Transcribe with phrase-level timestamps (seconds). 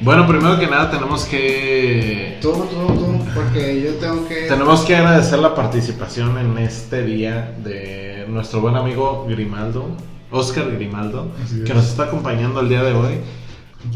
[0.00, 4.46] Bueno, primero que nada tenemos que Todo, todo, todo, porque yo tengo que...
[4.46, 9.86] tenemos que agradecer la participación en este día de nuestro buen amigo Grimaldo,
[10.30, 11.28] Oscar Grimaldo,
[11.64, 13.14] que nos está acompañando el día de hoy,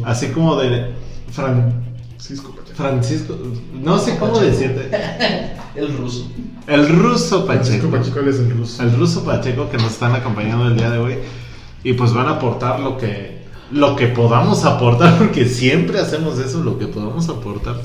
[0.05, 0.93] así como de
[1.35, 1.75] Fran-
[2.17, 2.77] Francisco Pacheco.
[2.77, 3.37] Francisco,
[3.75, 4.91] no sé cómo decirte,
[5.75, 6.31] El ruso.
[6.67, 7.99] el ruso Francisco Pacheco.
[8.15, 8.83] Pacheco él es el ruso.
[8.83, 11.15] el ruso Pacheco que nos están acompañando el día de hoy
[11.85, 13.40] y pues van a aportar lo que
[13.71, 17.77] lo que podamos aportar porque siempre hacemos eso lo que podamos aportar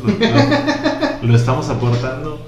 [1.22, 2.40] lo, estamos aportando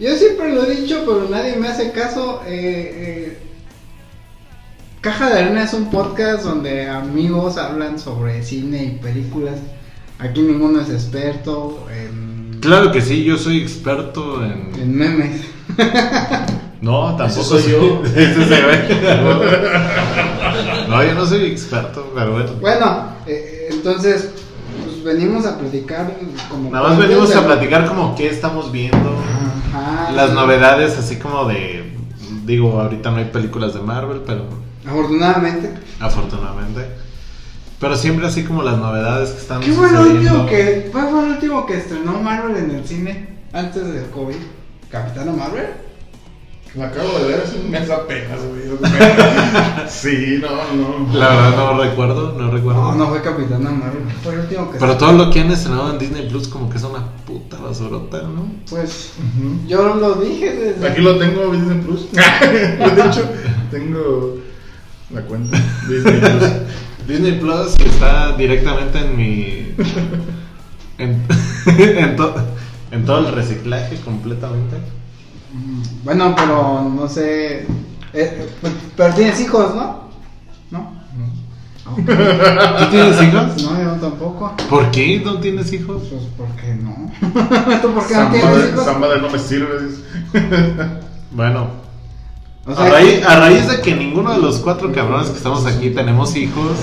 [0.00, 2.42] Yo siempre lo he dicho, pero nadie me hace caso.
[2.46, 3.38] eh, eh,
[5.00, 9.56] Caja de Arena es un podcast donde amigos hablan sobre cine y películas.
[10.18, 15.42] Aquí ninguno es experto en, claro que sí yo soy experto en en memes.
[16.84, 18.02] no tampoco soy yo.
[18.16, 19.74] Ese se ve.
[20.88, 24.30] no yo no soy experto pero bueno Bueno, eh, entonces
[24.84, 26.12] pues venimos a platicar
[26.50, 26.70] como...
[26.70, 29.16] nada más venimos a platicar como qué estamos viendo
[29.72, 30.12] Ajá.
[30.12, 31.92] las novedades así como de
[32.44, 34.44] digo ahorita no hay películas de Marvel pero
[34.86, 35.72] Afortunadamente.
[35.98, 36.86] afortunadamente.
[37.80, 40.20] Pero siempre así como las novedades que están ¿Qué fue sucediendo.
[40.20, 44.36] último que, cuál fue lo último que estrenó Marvel en el cine antes del COVID?
[44.90, 45.66] ¿Capitana Marvel?
[46.76, 48.64] La acabo de ver hace un mes apenas, güey.
[49.88, 51.18] sí, no, no.
[51.18, 52.80] La verdad no recuerdo, no recuerdo.
[52.82, 54.02] No, no fue Capitana Marvel.
[54.22, 56.78] Fue el último que Pero todo lo que han estrenado en Disney Plus como que
[56.78, 58.46] es una puta basurota, ¿no?
[58.68, 59.12] Pues
[59.68, 60.88] yo lo dije desde.
[60.88, 62.10] Aquí lo tengo, Disney Plus.
[62.12, 63.28] de hecho,
[63.70, 64.38] tengo
[65.10, 65.56] la cuenta
[65.88, 66.50] Disney Plus.
[67.06, 69.74] Disney Plus está directamente en mi...
[70.98, 71.22] En,
[71.66, 72.34] en, to-
[72.90, 74.76] en todo el reciclaje completamente.
[76.04, 77.66] Bueno, pero no sé.
[78.12, 78.48] eh,
[78.96, 80.04] pero tienes hijos, ¿no?
[80.70, 80.92] ¿No?
[81.84, 83.62] ¿Tú tienes hijos?
[83.62, 84.54] No, yo tampoco.
[84.68, 86.02] ¿Por qué no tienes hijos?
[86.10, 87.10] Pues, ¿por qué no?
[87.82, 88.84] ¿Tú por qué no tienes de, hijos?
[88.84, 89.68] Samba de no me sirve.
[91.34, 91.66] Bueno,
[92.64, 95.66] O sea, a, raíz, a raíz de que ninguno de los cuatro cabrones que estamos
[95.66, 96.76] aquí tenemos hijos,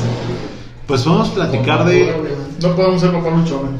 [0.88, 2.14] pues podemos platicar de...
[2.62, 3.80] No podemos ser papá luchones.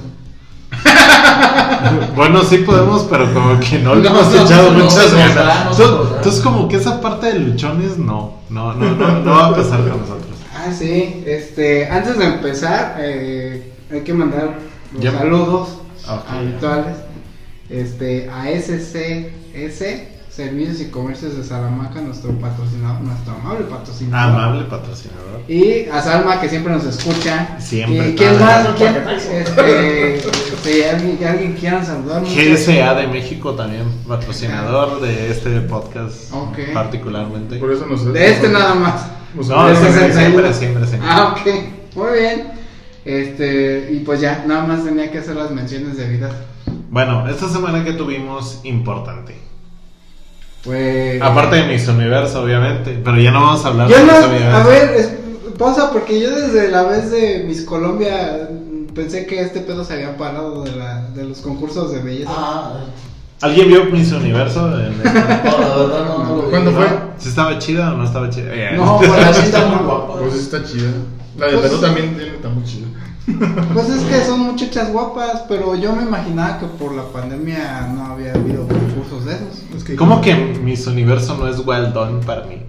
[2.16, 5.80] Bueno, sí podemos, pero como que no le No, hemos no, echado muchas ganas.
[5.80, 9.80] Entonces, como que esa parte de luchones, no, no, no, no, no va a pasar
[9.80, 10.38] con nosotros.
[10.56, 11.24] Ah, sí.
[11.26, 14.60] Este, antes de empezar, eh, hay que mandar
[14.94, 15.12] los Ya.
[15.18, 15.70] saludos
[16.30, 16.98] habituales.
[17.70, 19.84] Este, a SCS,
[20.42, 24.30] Servicios y Comercios de Salamanca, nuestro patrocinador, nuestro amable patrocinador.
[24.36, 25.42] Amable patrocinador.
[25.48, 27.60] Y a Salma, que siempre nos escucha.
[27.60, 28.10] Siempre.
[28.10, 28.68] ¿Y quién más?
[28.76, 28.96] ¿Quién?
[29.08, 30.22] Este,
[30.64, 32.24] si alguien, alguien quiera saludar.
[32.24, 36.58] GSA de México también, patrocinador de este podcast Ok.
[36.74, 37.58] particularmente.
[37.58, 39.06] Por eso nos De este nada más.
[39.36, 40.22] nos- No, de siempre, 61.
[40.32, 41.10] siempre, siempre, siempre.
[41.12, 41.96] Ah, ok.
[41.96, 42.48] Muy bien.
[43.06, 46.34] Este, y pues ya, nada más tenía que hacer las menciones debidas.
[46.90, 49.36] Bueno, esta semana que tuvimos, importante.
[50.64, 51.22] Pues.
[51.22, 54.44] Aparte de Miss Universo, obviamente, pero ya no vamos a hablar Yo de no, Miss
[54.44, 55.12] a ver, es-
[55.58, 59.94] pausa, porque yo desde la vez de Miss Colombia mm, pensé que este pedo se
[59.94, 62.32] había parado de, la, de los concursos de belleza.
[62.36, 62.74] Ah,
[63.42, 64.68] ¿Alguien vio Miss Universo?
[64.80, 65.04] En el-
[65.44, 66.42] no, no.
[66.50, 66.86] ¿Cuándo fue?
[67.18, 68.54] ¿Sí estaba chida o no estaba chida?
[68.54, 70.14] Eh, No, bueno, sí está muy guapa.
[70.20, 70.90] Pues está chida.
[71.40, 72.88] La de Pues- Perú también tiene- está muy chida.
[73.74, 78.06] Pues es que son muchachas guapas, pero yo me imaginaba que por la pandemia no
[78.06, 79.64] había habido concursos de esos.
[79.76, 82.64] Es que ¿Cómo que Miss Universo no es well done para mí?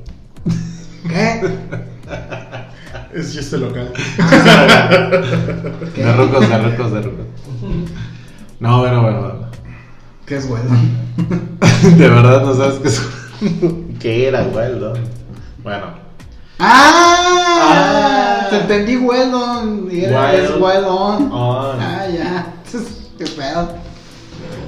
[1.08, 1.42] ¿Qué?
[3.14, 3.92] Es chiste local.
[5.96, 7.26] De rucos, de rucos, de rucos.
[8.58, 9.46] No, bueno, bueno, bueno.
[10.24, 10.70] ¿Qué es bueno?
[11.96, 13.02] De verdad no sabes qué es.
[14.00, 15.00] ¿Qué era well done?
[15.62, 16.01] Bueno,
[16.64, 18.44] ¡Ah!
[18.44, 18.46] Ah.
[18.50, 21.32] Te entendí well on y era es well on.
[21.32, 21.80] on.
[21.80, 22.46] Ah, ya.
[23.18, 23.68] ¿Qué pedo?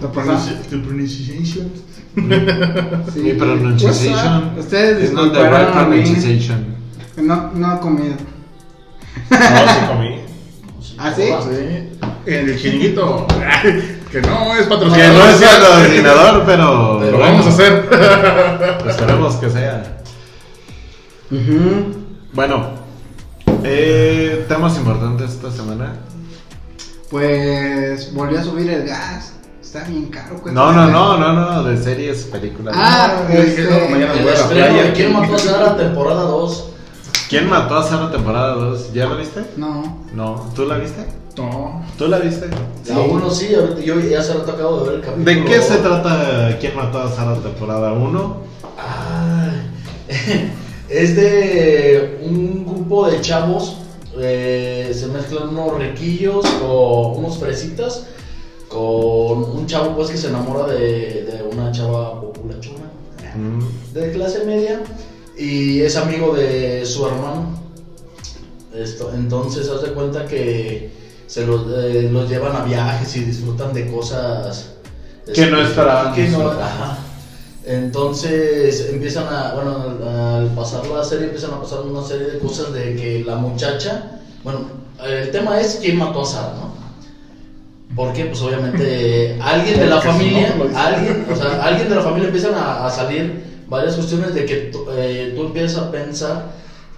[0.03, 0.31] ¿Lo pasó?
[0.33, 1.73] Pronunci- The pronunciation.
[3.13, 3.21] Sí.
[3.21, 4.59] mi up?
[4.59, 6.03] Ustedes is not the right disculparán a mí.
[6.03, 6.75] pronunciation.
[7.17, 8.15] No, no he comido.
[9.31, 10.21] No, sí comí.
[10.99, 11.23] ¿Ah, sí?
[11.23, 11.89] Sí.
[12.27, 13.27] En el chiringuito.
[14.13, 15.15] que no es Que patrocinador.
[15.19, 17.01] no es patrocinador, pero.
[17.11, 17.89] Lo vamos a hacer.
[18.89, 20.04] Esperemos que sea.
[21.31, 21.95] Ujú.
[22.33, 22.71] Bueno,
[23.63, 25.97] eh, temas importantes esta semana.
[27.11, 29.33] Pues volvió a subir el gas.
[29.63, 30.41] Está bien caro.
[30.53, 32.75] No, no, no, no, no, de series, películas.
[32.79, 34.93] Ah, Yo dije, este, no, mañana El playa.
[34.93, 35.77] ¿Quién mató a Sara?
[35.77, 36.71] Temporada 2.
[37.29, 38.93] ¿Quién mató a Sara temporada 2?
[38.93, 39.45] ¿Ya la viste?
[39.57, 39.99] No.
[40.13, 41.07] No, ¿tú la viste?
[41.37, 41.83] No.
[41.99, 42.49] ¿Tú la viste?
[42.87, 43.49] La 1 sí,
[43.85, 45.25] yo ya hace rato acabo de ver el capítulo.
[45.25, 48.37] ¿De qué se trata quién mató a Sara temporada 1?
[48.79, 50.53] Ay,
[50.89, 53.77] es de un grupo de chavos
[54.19, 58.07] eh, se mezclan unos riquillos con unos fresitas
[58.69, 62.91] con un chavo pues que se enamora de, de una chava populachona
[63.37, 63.95] Mm.
[63.95, 64.81] de clase media
[65.37, 67.59] y es amigo de su hermano.
[68.73, 70.93] Esto, entonces, haz de cuenta que
[71.27, 74.75] se los, eh, los llevan a viajes y disfrutan de cosas
[75.33, 75.59] Que no
[76.15, 76.29] que
[76.63, 76.99] ajá.
[77.67, 82.39] Entonces empiezan a, bueno, al, al pasar la serie empiezan a pasar una serie de
[82.39, 84.61] cosas de que la muchacha, bueno,
[85.03, 86.75] el tema es quién mató a Sara, ¿no?
[87.97, 92.55] Porque pues obviamente alguien de la familia, alguien, o sea, alguien de la familia empiezan
[92.55, 96.51] a, a salir varias cuestiones de que tú, eh, tú empiezas a pensar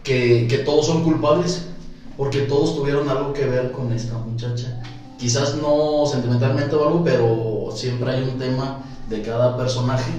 [0.03, 1.63] que, que todos son culpables,
[2.17, 4.81] porque todos tuvieron algo que ver con esta muchacha.
[5.17, 10.11] Quizás no sentimentalmente o algo, pero siempre hay un tema de cada personaje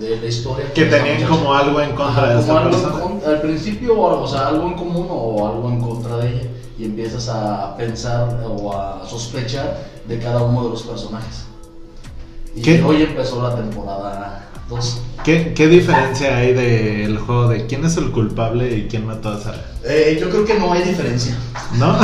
[0.00, 0.72] de la historia.
[0.72, 2.94] Que esta tenían como algo en contra Ajá, de esta persona.
[3.26, 6.48] al principio, o, o sea, algo en común o algo en contra de ella.
[6.78, 9.78] Y empiezas a pensar o a sospechar
[10.08, 11.44] de cada uno de los personajes.
[12.56, 12.82] Y ¿Qué?
[12.82, 15.00] hoy empezó la temporada 2.
[15.24, 19.40] ¿Qué, ¿Qué diferencia hay del juego de quién es el culpable y quién mató a
[19.40, 19.64] Sara?
[19.84, 21.34] Eh, yo creo que no hay diferencia.
[21.74, 21.92] ¿No?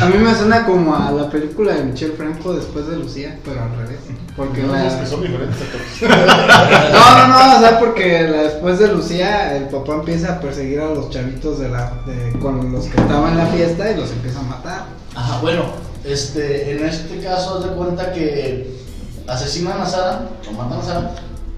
[0.00, 3.62] A mí me suena como a la película de Michelle Franco después de Lucía, pero
[3.62, 4.00] al revés.
[4.36, 4.86] Porque No, la...
[4.88, 5.56] es que son diferentes.
[6.00, 10.80] No, no, no, o sea, porque la- después de Lucía, el papá empieza a perseguir
[10.80, 14.10] a los chavitos de la, de, con los que estaban en la fiesta y los
[14.10, 14.84] empieza a matar.
[15.14, 15.64] Ajá, bueno,
[16.04, 18.83] este, en este caso, haz de cuenta que
[19.26, 21.14] asesinan a Sara, o matan a Sara,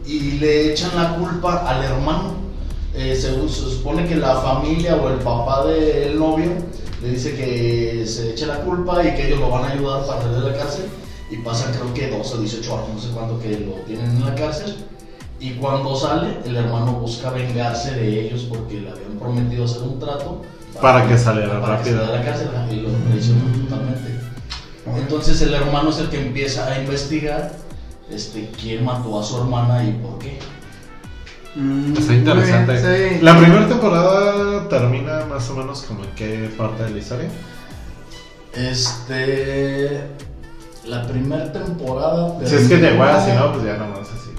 [0.07, 2.35] y le echan la culpa al hermano.
[2.95, 6.53] Eh, se, se supone que la familia o el papá del novio
[7.03, 10.23] le dice que se eche la culpa y que ellos lo van a ayudar para
[10.23, 10.87] salir de la cárcel.
[11.31, 14.25] Y pasan creo que 12 o 18 años, no sé cuánto, que lo tienen en
[14.25, 14.77] la cárcel.
[15.39, 19.99] Y cuando sale, el hermano busca vengarse de ellos porque le habían prometido hacer un
[19.99, 20.43] trato.
[20.81, 21.99] Para que saliera para que rápido.
[21.99, 22.89] saliera de la cárcel y lo.
[24.99, 27.53] Entonces el hermano es el que empieza a investigar
[28.11, 30.39] este, quién mató a su hermana y por qué.
[31.55, 32.73] Mm, Está interesante.
[32.73, 33.25] muy bien, sí.
[33.25, 37.29] La primera temporada termina más o menos como en qué parte de la historia.
[38.55, 40.03] Este.
[40.85, 42.39] La primera temporada.
[42.45, 44.31] Si es que te hueá, si no, pues ya nomás así.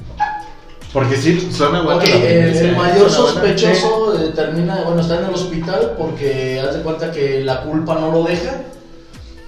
[0.93, 1.99] Porque sí, suena bueno.
[1.99, 2.71] Ok, la el, ¿eh?
[2.77, 7.63] mayor sospechoso eh, termina, bueno, está en el hospital porque haz de cuenta que la
[7.63, 8.61] culpa no lo deja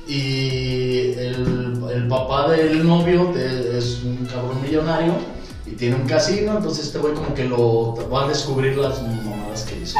[0.07, 0.88] y
[2.01, 5.13] el, papá del novio es un cabrón millonario
[5.65, 9.63] y tiene un casino, entonces este güey como que lo va a descubrir las mamadas
[9.63, 9.97] que hizo.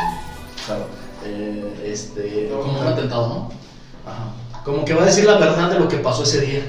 [0.66, 0.86] Claro,
[1.25, 3.50] eh, este, como un atentado, ¿no?
[4.10, 4.63] Ajá.
[4.63, 6.63] Como que va a decir la verdad de lo que pasó ese día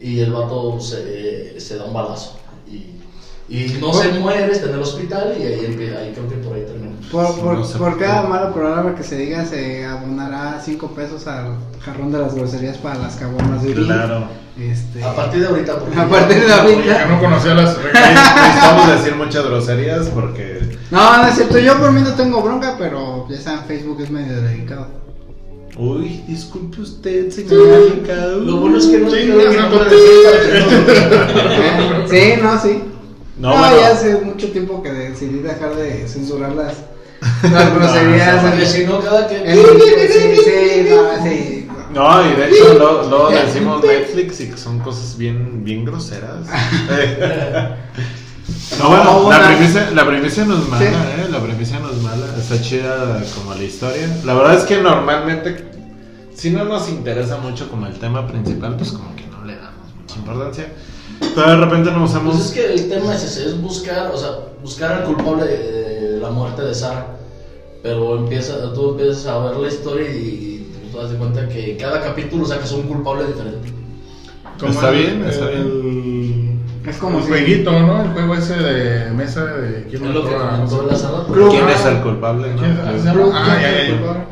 [0.00, 2.38] y el vato se, se da un balazo
[3.48, 6.64] y, no se muere, está en el hospital y ahí, ahí creo que por ahí
[6.66, 6.96] termina.
[7.12, 11.28] Por, por, No sé por cada mala palabra que se diga, se abonará 5 pesos
[11.28, 13.84] al jarrón de las groserías para las caguamas de Uri.
[13.84, 14.28] Claro.
[14.58, 15.78] Este, A partir de ahorita.
[15.78, 16.84] porque A partir de ahorita.
[16.84, 17.76] Ya no conocía las.
[17.94, 20.78] Necesitamos decir muchas groserías porque.
[20.90, 24.10] No, no es cierto, yo por mí no tengo bronca, pero ya saben, Facebook es
[24.10, 24.88] medio delicado.
[25.76, 28.00] Uy, disculpe usted, señor.
[28.42, 29.68] Lo bueno es que no Sí, tiene que no,
[32.08, 32.82] sí, no, sí.
[33.38, 33.76] No, No, bueno.
[33.80, 36.74] ya hace mucho tiempo que decidí dejar de censurar las,
[37.74, 38.42] groserías.
[38.42, 39.36] No, si no, cada que.
[39.36, 41.68] en- sí, sí, no, sí.
[41.92, 46.46] No, y de hecho lo- luego decimos Netflix y que son cosas bien, bien groseras.
[48.78, 50.86] No, bueno, No, la premisa, la premisa no es mala, Sí.
[50.94, 51.28] ¿eh?
[51.30, 54.08] La premisa no es mala, está chida como la historia.
[54.24, 55.64] La verdad es que normalmente,
[56.34, 59.94] si no nos interesa mucho como el tema principal, pues como que no le damos
[60.00, 60.66] mucha importancia.
[61.34, 62.34] Pero de repente nos hemos...
[62.34, 64.30] Pues es que el tema es ese, es buscar, o sea,
[64.62, 67.06] buscar al culpable de, de la muerte de Sara.
[67.82, 71.48] Pero empieza, tú empiezas a ver la historia y, y tú te das de cuenta
[71.48, 73.72] que cada capítulo sacas un culpable diferente.
[74.58, 78.02] Como Está el- bien, está el- Es como el si- jueguito, ¿no?
[78.02, 81.06] El juego ese de mesa de quién Es lo que mató a- comentó el hace
[81.06, 81.26] rato.
[81.26, 81.50] Club.
[81.50, 82.54] ¿Quién es el culpable?
[82.54, 82.58] no?
[82.60, 83.12] ¿Quién es?
[83.12, 84.26] Blue Ah, ya, ya.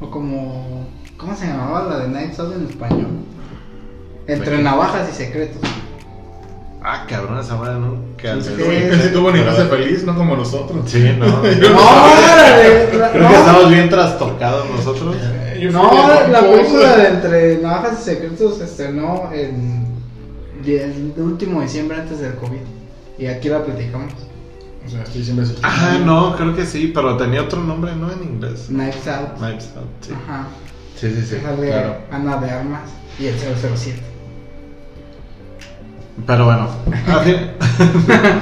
[0.00, 0.86] O como.
[1.16, 3.06] ¿Cómo se llamaba la de Night Out en español?
[4.32, 5.60] Entre navajas y secretos.
[6.82, 8.34] Ah, cabrón, esa madre nunca.
[8.34, 10.80] Le- tuvo- ese tuvo ni hace feliz, no como nosotros.
[10.90, 11.26] Sí, no.
[11.26, 11.42] No,
[13.12, 15.16] Creo que estamos bien trastocados nosotros.
[15.72, 15.90] No,
[16.28, 19.86] la película de Entre Navajas y Secretos se estrenó en
[20.64, 22.60] el último diciembre antes del COVID.
[23.18, 24.12] Y aquí la platicamos.
[24.86, 25.44] O sea, estoy siempre.
[25.62, 28.10] Ah, no, creo que sí, pero tenía otro nombre, ¿no?
[28.10, 28.66] En inglés.
[28.68, 29.36] Knives Out.
[29.36, 30.12] Knives Out, sí.
[30.14, 30.46] Ajá.
[30.98, 31.96] Sí, sí, sí, claro.
[32.10, 32.82] Ana de Armas
[33.18, 34.00] y el 007.
[36.26, 36.68] Pero bueno,
[37.24, 37.50] fin-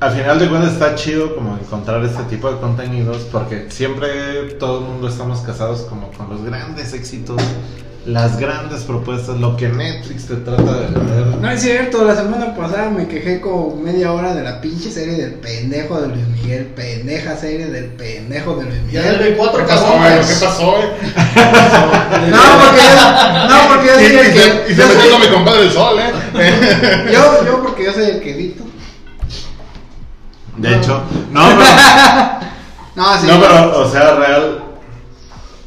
[0.00, 4.80] al final de cuentas está chido como encontrar este tipo de contenidos porque siempre todo
[4.80, 7.40] el mundo estamos casados como con los grandes éxitos,
[8.06, 11.26] las grandes propuestas, lo que Netflix te trata de vender.
[11.40, 15.14] No es cierto, la semana pasada me quejé como media hora de la pinche serie
[15.16, 19.18] del pendejo de Luis Miguel, pendeja serie del pendejo de Luis Ya Miguel.
[19.18, 19.86] debe cuatro ¿Qué pasó?
[20.28, 20.76] ¿Qué pasó?
[22.30, 24.64] No, porque yo, no, porque yo soy el que.
[24.70, 27.08] y se yo, metió soy- con mi compadre el sol, ¿eh?
[27.12, 28.64] yo, yo porque yo soy el que edito.
[30.58, 31.68] De hecho, no, pero,
[32.94, 33.26] No, sí.
[33.26, 34.62] no, pero, o sea, real,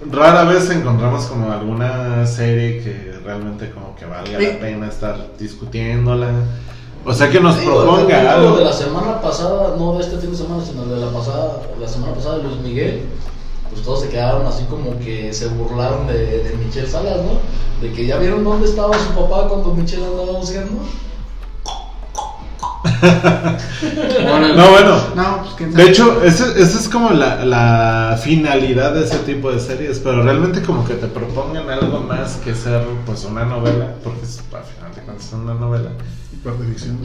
[0.10, 4.46] rara vez encontramos como alguna serie que realmente como que valga Sí.
[4.46, 6.30] la pena estar discutiéndola.
[7.06, 8.58] O sea, que nos el proponga algo.
[8.58, 11.88] de la semana pasada, no de este fin de semana, sino de la pasada, la
[11.88, 13.04] semana pasada de Luis Miguel,
[13.72, 17.40] pues todos se quedaron así como que se burlaron de, de Michelle Salas, ¿no?
[17.82, 20.82] De que ya vieron dónde estaba su papá cuando Michelle andaba buscando.
[24.56, 24.98] No, bueno.
[25.16, 25.84] No, pues quién sabe.
[25.86, 30.62] De hecho, esa es como la, la finalidad de ese tipo de series, pero realmente
[30.62, 34.96] como que te propongan algo más que ser pues una novela, porque es, al final
[34.96, 35.90] de cuentas es una novela.
[36.44, 36.98] Parte de ficción.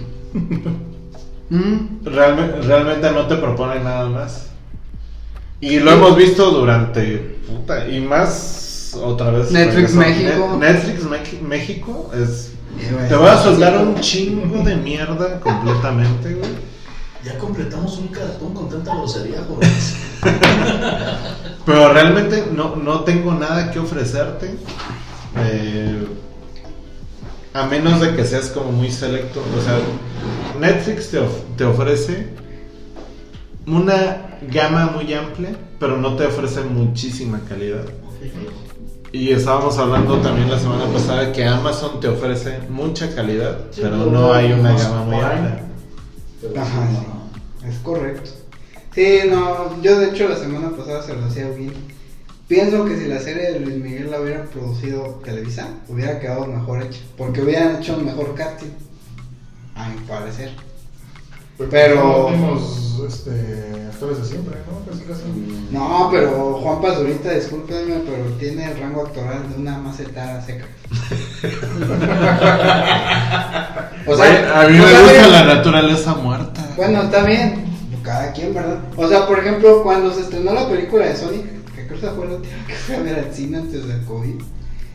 [1.50, 2.04] Mm.
[2.04, 4.46] Realme- realmente no te proponen nada más.
[5.60, 9.50] Y lo hemos visto durante, puta, y más otra vez.
[9.50, 9.94] Netflix.
[9.94, 10.56] México.
[10.58, 12.52] Ne- Netflix México es...
[12.80, 16.50] Eh, güey, Te voy a soltar un chingo de mierda completamente, güey.
[17.24, 19.96] Ya completamos un cartón con tanta grosería, jóvenes.
[21.66, 24.54] Pero realmente no, no tengo nada que ofrecerte.
[25.36, 26.06] eh,
[27.54, 29.40] a menos de que seas como muy selecto.
[29.58, 29.78] O sea,
[30.60, 32.28] Netflix te, of- te ofrece
[33.66, 37.84] una gama muy amplia, pero no te ofrece muchísima calidad.
[39.14, 43.96] Y estábamos hablando también la semana pasada que Amazon te ofrece mucha calidad, Sí, pero
[44.06, 45.24] no hay una gama muy.
[46.40, 48.30] Pero Ajá, sí, es correcto.
[48.92, 51.72] Sí, no, yo de hecho la semana pasada se lo hacía bien.
[52.48, 56.82] Pienso que si la serie de Luis Miguel la hubiera producido Televisa, hubiera quedado mejor
[56.82, 56.98] hecha.
[57.16, 58.72] Porque hubieran hecho un mejor casting.
[59.76, 60.50] A mi parecer.
[61.70, 62.30] Pero-
[63.06, 64.84] este, actores de siempre, ¿no?
[64.90, 65.22] Casi, casi.
[65.70, 70.64] No, pero Juan Pazurita, discúlpenme, pero tiene el rango actoral de una macetada seca.
[74.06, 76.66] o sea, a mí me gusta la naturaleza muerta.
[76.76, 77.64] Bueno, está bien.
[78.02, 78.80] Cada quien, ¿verdad?
[78.96, 82.26] O sea, por ejemplo, cuando se estrenó la película de Sonic, que creo que fue
[82.26, 84.42] la última que fui a ver al cine antes del COVID,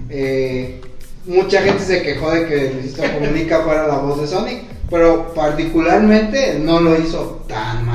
[0.09, 0.81] eh,
[1.25, 6.59] mucha gente se quejó de que Luisito Comunica fuera la voz de Sonic, pero particularmente
[6.59, 7.85] no lo hizo tan.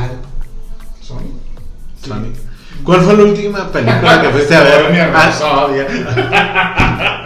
[2.07, 2.35] Sonic.
[2.85, 4.85] ¿Cuál fue la última película que fuiste a ver?
[5.01, 5.79] Ah, Rhapsody.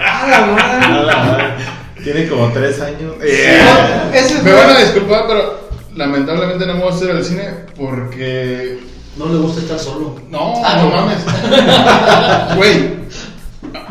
[0.00, 0.26] ¡Ah,
[0.90, 1.56] la la.
[2.02, 3.14] Tiene como tres años.
[3.18, 3.24] No,
[4.14, 8.78] ese Me van a disculpar, pero lamentablemente no me voy a hacer al cine porque.
[9.16, 10.14] No le gusta estar solo.
[10.30, 10.96] No, Ah, no no.
[10.96, 11.18] mames.
[12.56, 12.90] Güey,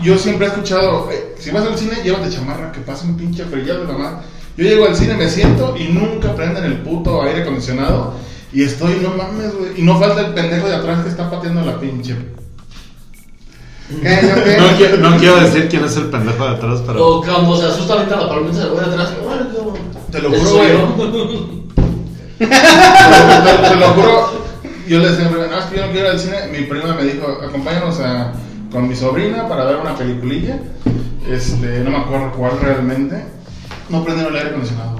[0.02, 3.44] yo siempre he escuchado: eh, si vas al cine, llévate chamarra, que pasa un pinche
[3.44, 4.22] frío de mamá.
[4.56, 8.14] Yo llego al cine, me siento y nunca prenden el puto aire acondicionado.
[8.54, 9.80] Y estoy, no mames, güey.
[9.82, 12.16] Y no falta el pendejo de atrás que está pateando la pinche.
[13.90, 14.20] ¿Qué?
[14.22, 14.58] ¿Yo qué?
[14.58, 17.08] No, quiero, no quiero decir quién es el pendejo de atrás, pero.
[17.08, 19.10] O cuando se asusta ahorita la palomita se le voy atrás.
[20.12, 20.68] Te lo juro, güey.
[22.38, 24.30] te, te- te lo juro,
[24.88, 26.38] yo le decía no, es que yo no quiero ir al cine.
[26.52, 28.34] Mi prima me dijo, acompáñanos a,
[28.72, 30.60] con mi sobrina para ver una peliculilla.
[31.30, 33.24] Este, no me acuerdo cuál realmente.
[33.90, 35.00] No prendieron el aire acondicionado.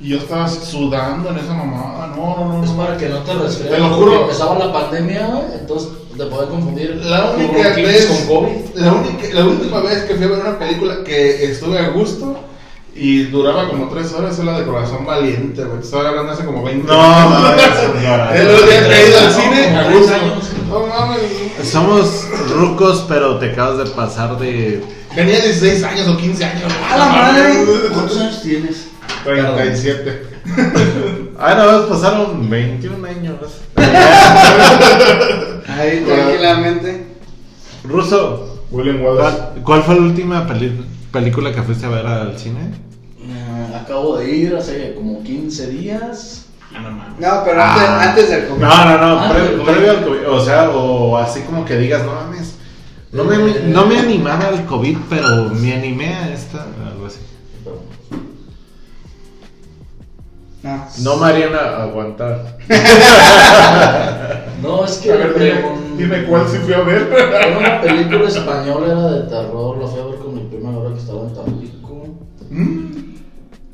[0.00, 2.06] Y yo estaba sudando en esa mamada.
[2.16, 2.64] No, no, no.
[2.64, 2.76] Es no.
[2.76, 3.70] para que no te resfríes.
[3.72, 4.22] Te lo juro.
[4.22, 6.96] Empezaba la pandemia, güey, entonces te puede confundir.
[7.04, 8.56] La única vez, con COVID.
[8.76, 12.38] la, única, la última vez que fui a ver una película que estuve a gusto
[12.94, 15.80] y duraba como tres horas es la de Corazón Valiente, güey.
[15.80, 17.62] Estaba hablando hace como 20 No, mames,
[17.94, 18.36] señora.
[18.40, 20.14] El otro día que he ido al cine, Como a 10 gusto.
[20.14, 20.44] años.
[20.68, 21.68] No mames.
[21.68, 24.82] Somos rucos, pero te acabas de pasar de.
[25.14, 26.72] Tenía 16 años o 15 años.
[26.88, 27.64] ¡A la madre!
[27.92, 28.88] ¿Cuántos años tienes?
[29.34, 30.22] 37.
[31.40, 33.36] Ah, no, pasaron 21 años.
[35.68, 37.06] Ahí tranquilamente.
[37.84, 39.36] Ruso, William Wallace.
[39.38, 42.72] ¿cuál, cuál fue la última peli- película que fuiste a ver al cine?
[43.20, 46.46] Eh, acabo de ir hace como 15 días.
[46.74, 47.20] Ah, no mames.
[47.20, 47.74] No, pero Ah.
[47.74, 48.60] antes, antes del COVID.
[48.60, 49.64] No, no, no, Ah, pre- del COVID.
[49.72, 50.28] previo al COVID.
[50.30, 52.56] O sea, o así como que digas, no mames.
[53.12, 53.36] No me,
[53.68, 56.66] no me animaba al COVID, pero me animé a esta,
[60.62, 60.84] No.
[60.98, 62.56] No me harían a- aguantar.
[64.62, 65.62] No, es que A ver, dime,
[65.96, 67.08] dime cuál sí fui a ver.
[67.12, 69.78] Era una película española, era de terror.
[69.78, 72.06] La fui a ver con mi prima ahora que estaba en Tampico.
[72.50, 72.86] Mm.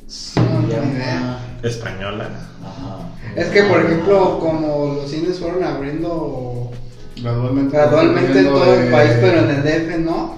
[0.07, 1.39] Se llama.
[1.63, 2.29] Española.
[2.63, 2.99] Ajá.
[3.35, 6.71] Es que, por ejemplo, como los cines fueron abriendo
[7.17, 7.77] Gradualmente.
[7.77, 10.35] gradualmente en todo el de- país, pero en el DF no,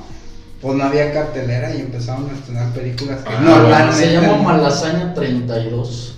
[0.63, 3.97] pues no había cartelera y empezaron a estrenar películas que Ah, normalmente.
[3.97, 4.43] Se llama no.
[4.45, 6.16] Malasaña 32.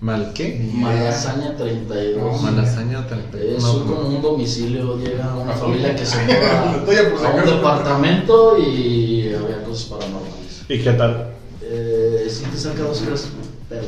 [0.00, 0.70] ¿Mal qué?
[0.74, 2.42] Malasaña 32.
[2.42, 3.56] Malasaña 32.
[3.56, 8.58] Es No, un- como un domicilio, llega una familia que se muda a un departamento
[8.58, 10.62] y había cosas paranormales.
[10.68, 11.30] ¿Y qué tal?
[11.62, 13.28] Eh, sí te saca dos horas,
[13.68, 13.82] pero...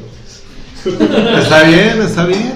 [1.38, 2.54] Está bien, está bien.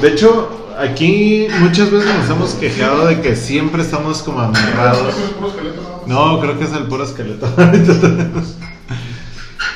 [0.00, 0.48] De hecho,
[0.78, 5.08] aquí muchas veces nos hemos quejado de que siempre estamos como amarrados.
[5.14, 6.06] Es puro esqueleto, nada más.
[6.08, 7.46] No, creo que es el puro esqueleto.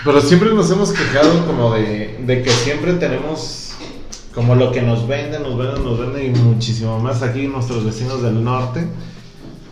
[0.04, 3.73] Pero siempre nos hemos quejado como de, de que siempre tenemos
[4.35, 8.23] como lo que nos venden, nos venden, nos venden y muchísimo más aquí nuestros vecinos
[8.23, 8.87] del norte.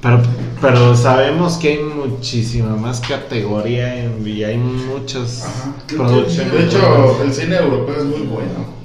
[0.02, 0.20] Pero,
[0.61, 5.73] pero sabemos que hay muchísima más categoría en- y hay muchas Ajá.
[5.88, 6.52] producciones.
[6.52, 8.78] De hecho, el cine europeo es muy bueno.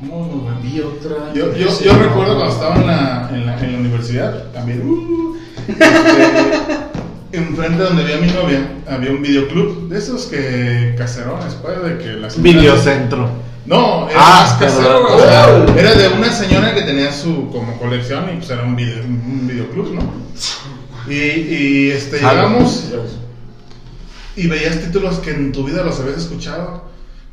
[0.00, 0.58] Muy bueno.
[0.62, 1.32] Vi otra.
[1.34, 5.36] Yo, yo, yo recuerdo cuando estaba en la, en la, en la universidad, también, uh,
[5.68, 5.82] este,
[7.32, 12.12] enfrente donde vivía mi novia, había un videoclub de esos que caserones, pues, de que
[12.14, 13.28] las Videocentro.
[13.64, 17.78] No, era Ah, más casero, o sea, era de una señora que tenía su como
[17.78, 20.02] colección y pues era un, video, un videoclub, ¿no?
[21.08, 22.86] Y, y este, llegamos
[24.36, 26.90] y veías títulos que en tu vida los habías escuchado.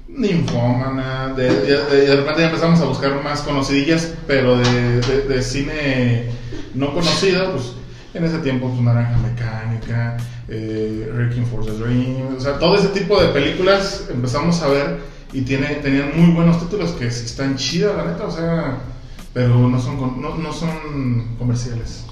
[0.07, 5.21] Ninfómana, de, de, de- de repente ya empezamos a buscar más conocidillas, pero de, de-
[5.27, 6.25] de cine
[6.73, 7.73] no conocido, pues
[8.13, 12.87] en ese tiempo pues Naranja Mecánica, eh, Requiem for the Dream, o sea, todo ese
[12.89, 14.97] tipo de películas empezamos a ver
[15.31, 18.77] y tiene, tenían muy buenos títulos que sí están chidas, la neta, o sea,
[19.33, 22.05] pero no son, con- no, no son comerciales.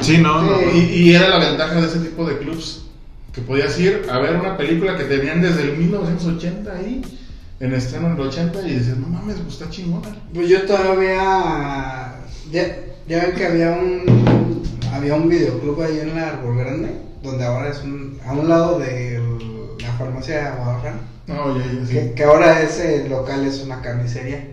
[0.00, 0.56] Sí, no, no.
[0.74, 2.86] Y, y era la ventaja de ese tipo de clubs,
[3.34, 7.02] que podías ir a ver una película que tenían desde el 1980 ahí,
[7.60, 10.08] en estreno en el 80, y decías, no mames, pues está chingona.
[10.32, 12.14] Pues yo todavía.
[12.50, 12.76] Ya,
[13.08, 14.62] ya ven que había un.
[14.94, 18.16] Había un videoclub ahí en la Árbol Grande, donde ahora es un.
[18.24, 19.20] A un lado de
[19.80, 21.00] la farmacia de Guadalajara.
[21.86, 21.92] Sí.
[21.92, 24.46] Que, que ahora ese local es una carnicería.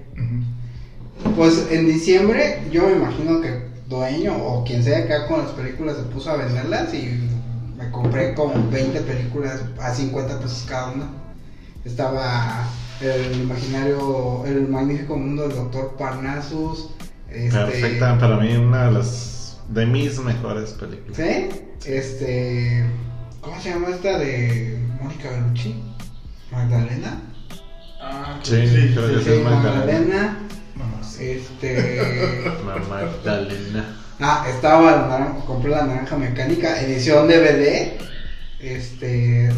[1.35, 5.97] Pues en diciembre, yo me imagino que dueño o quien sea acá con las películas
[5.97, 7.29] se puso a venderlas y
[7.77, 11.09] me compré como 20 películas a 50 pesos cada una.
[11.85, 12.67] Estaba
[12.99, 16.89] el imaginario, el magnífico mundo del doctor Parnassus.
[17.29, 19.40] Este, Perfecta, para mí una de las
[19.71, 21.17] de mis mejores películas.
[21.17, 21.49] ¿Sí?
[21.85, 22.85] Este.
[23.41, 25.83] ¿Cómo se llama esta de Mónica Bellucci?
[26.51, 27.21] ¿Magdalena?
[28.01, 30.37] Ah, Sí, creo que Sí, sí es Magdalena.
[31.01, 31.29] Sí.
[31.29, 32.01] Este.
[32.89, 33.97] Magdalena.
[34.19, 37.93] Ah, estaba la naranja, compré la naranja mecánica, edición DVD.
[38.59, 39.49] Este.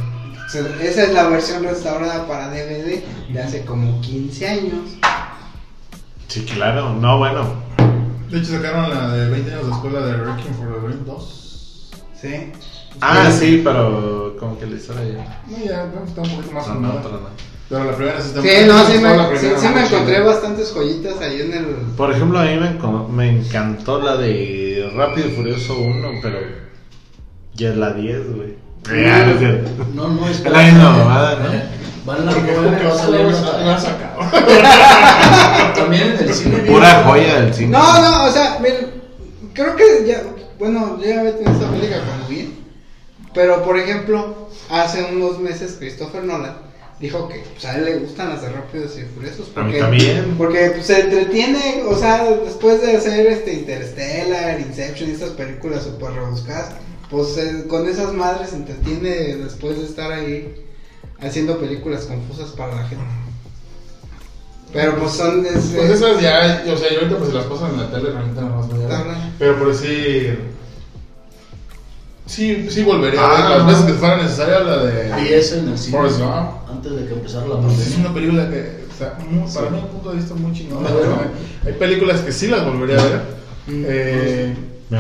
[0.82, 4.98] Esa es la versión restaurada para DVD de hace como 15 años.
[6.28, 6.94] Sí, claro.
[6.94, 7.56] No, bueno.
[8.34, 11.92] De hecho, sacaron la de 20 años después, la de Requiem for the Dream 2.
[12.20, 12.52] ¿Sí?
[13.00, 15.42] Ah, sí, pero como que la historia ya.
[15.48, 17.28] No, ya, está un poquito más No, no, pero no.
[17.70, 20.74] Pero la primera sí está Sí, muy- no, sí me, sí, sí me encontré bastantes
[20.74, 21.66] joyitas ahí en el.
[21.96, 26.40] Por ejemplo, a mí me, me encantó la de Rápido y Furioso 1, pero
[27.54, 28.56] ya es la 10, güey.
[29.04, 29.28] Ya,
[29.96, 30.08] no.
[30.10, 31.83] No, es Es la misma mamada, ¿no?
[32.08, 32.94] Va en la Porque nueve, que va
[33.76, 34.04] a salir.
[35.76, 36.58] También en el cine.
[36.60, 37.70] Pura joya del cine.
[37.70, 38.92] No, no, o sea, miren,
[39.54, 40.24] creo que ya.
[40.60, 42.54] Bueno, yo ya había tenido esta película cuando vi.
[43.34, 46.56] Pero, por ejemplo, hace unos meses Christopher Nolan
[47.00, 49.52] dijo que pues, a él le gustan las de Rápidos y Furiosos.
[49.56, 50.36] A mí Porque, también.
[50.38, 55.84] Porque pues, se entretiene, o sea, después de hacer este Interstellar, Inception y estas películas
[55.84, 56.72] super rebuscadas,
[57.10, 60.64] pues eh, con esas madres se entretiene después de estar ahí
[61.26, 63.04] haciendo películas confusas para la gente.
[64.72, 67.46] Pero pues son de ese- Pues esas ya, o sea, yo ahorita pues si las
[67.46, 69.32] pasan en la tele realmente no las voy a.
[69.38, 70.40] Pero por decir,
[72.26, 73.50] sí, sí volvería a Ah.
[73.50, 75.22] ver las veces que fuera necesaria la de...
[75.22, 75.98] Vi ese en el cine.
[76.00, 77.98] Antes de que empezara la Es pandemia.
[78.00, 80.84] una película que, o sea, muy- para mí, un punto de vista muy chingón.
[80.84, 81.22] Bueno.
[81.66, 83.22] Hay películas que sí las volvería a ver.
[83.68, 83.84] Mm.
[83.88, 84.56] Eh.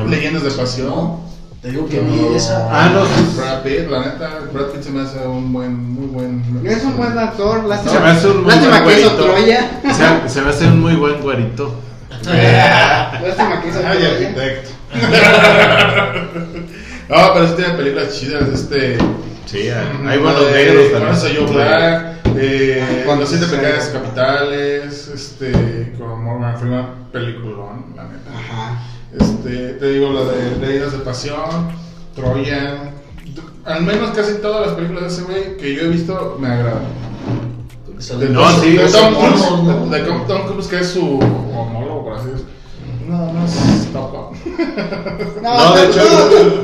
[0.10, 0.88] Leyendas de Pasión.
[0.88, 1.22] No,
[1.63, 2.67] te digo que vi esa.
[2.69, 3.38] Ah, no, sí.
[3.38, 6.43] Brad Pitt, la neta, Brad Pitt se me hace un buen, muy buen.
[6.65, 9.12] Es un buen actor, lástima, Se me hace un muy lástima buen que hizo.
[9.15, 9.71] Troya.
[9.82, 11.73] Se, se me hace un muy buen güerito.
[12.26, 14.10] Lástima que hizo Ay, Troya.
[14.10, 14.69] arquitecto.
[17.10, 18.49] no, pero sí tiene películas chidas.
[18.49, 18.97] Este.
[19.45, 21.13] Sí, hay la buenos negros también.
[21.13, 22.17] eso yo Black.
[22.36, 25.08] Eh, Con Los siete pecados capitales.
[25.08, 25.93] Este.
[25.97, 26.88] Con Morgan Freeman.
[27.13, 28.32] Peliculón, la neta.
[28.32, 28.82] Ajá.
[29.19, 31.71] Este, te digo la de Leyendas de Pasión,
[32.15, 32.93] Troya.
[33.65, 36.84] Al menos casi todas las películas de ese güey que yo he visto me agradan.
[37.99, 39.86] sale No, Tom- sí, de Tom Cruise, ¿no?
[39.89, 42.52] de Tom Tom Cruise que es su homólogo, por así decirlo.
[43.08, 44.38] Nada más Top Gun.
[45.41, 46.04] No, No, de no, hecho-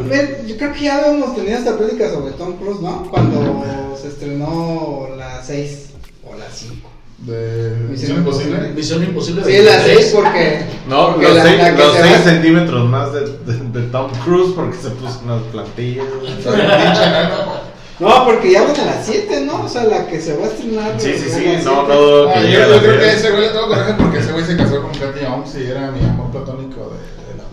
[0.07, 3.03] no, yo creo que ya habíamos tenido esta plática sobre Tom Cruise, ¿no?
[3.09, 5.89] Cuando se estrenó la 6
[6.29, 6.88] o la 5.
[7.21, 8.69] De Misión Imposible.
[8.75, 9.43] Misión Imposible.
[9.43, 9.97] Sí, la 26.
[9.99, 10.61] 6 porque.
[10.87, 14.09] No, porque los la- 6 la que se va- centímetros más de, de, de Tom
[14.23, 16.05] Cruise porque se puso unas plantillas.
[17.99, 19.65] No, porque ya van a las 7, ¿no?
[19.65, 20.93] O sea, la que se va a estrenar.
[20.97, 21.63] Sí, sí, sí, no, 7.
[21.65, 23.15] no, Ah, que yo, yo creo que a 10.
[23.17, 25.91] ese güey le tengo coraje porque ese güey se casó con Katy Holmes y era
[25.91, 26.93] mi amor platónico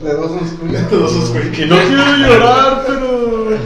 [0.00, 1.50] de, De dos de, la, de todos sus güey.
[1.50, 3.58] Que no quiero llorar, pero.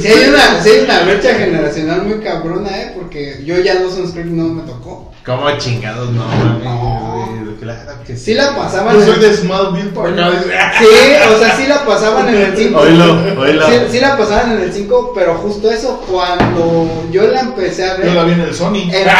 [0.00, 2.92] Sí hay, una, sí hay una brecha generacional muy cabrona, ¿eh?
[2.96, 5.11] Porque yo ya Dawson's Creek no me tocó.
[5.24, 6.10] ¿Cómo chingados?
[6.10, 6.64] No, mami.
[6.64, 7.12] No.
[7.14, 8.24] güey, Claro que sí.
[8.24, 8.96] Sí la pasaban.
[8.98, 10.08] Yo soy de Smallville por.
[10.08, 12.76] Sí, o sea, sí la pasaban en el 5.
[12.80, 13.66] Oílo, oílo.
[13.68, 17.94] Sí, sí la pasaban en el 5, pero justo eso, cuando yo la empecé a
[17.98, 18.90] ver, Yo la vi en el Sony.
[18.92, 19.16] era-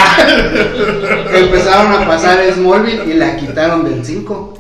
[1.35, 4.55] empezaron a pasar Smallville y la quitaron del 5.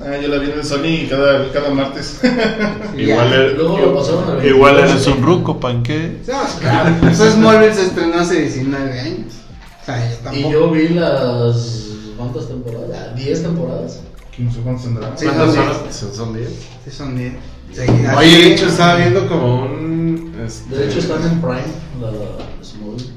[0.00, 2.20] Ah, yo la vi en el Sony cada, cada martes.
[2.96, 6.20] Igual, Luego lo pasaron igual eres un ruco, panque.
[6.26, 9.32] No, claro, pues Smallville se estrenó hace 19 años.
[9.84, 10.48] O sea, tampoco.
[10.48, 11.88] Y yo vi las.
[12.16, 13.14] ¿Cuántas temporadas?
[13.16, 14.00] 10 temporadas.
[14.34, 15.12] ¿Quién sabe cuántos tendrá?
[15.16, 15.92] Sí, ¿Cuántos son son?
[15.92, 16.48] Son- Son 10.
[16.84, 17.32] Sí, son 10.
[17.72, 18.16] Seguidas.
[18.16, 20.34] Oye, de hecho, estaba viendo como un.
[20.44, 21.62] este, De hecho, están en Prime,
[22.00, 23.12] la Smallville.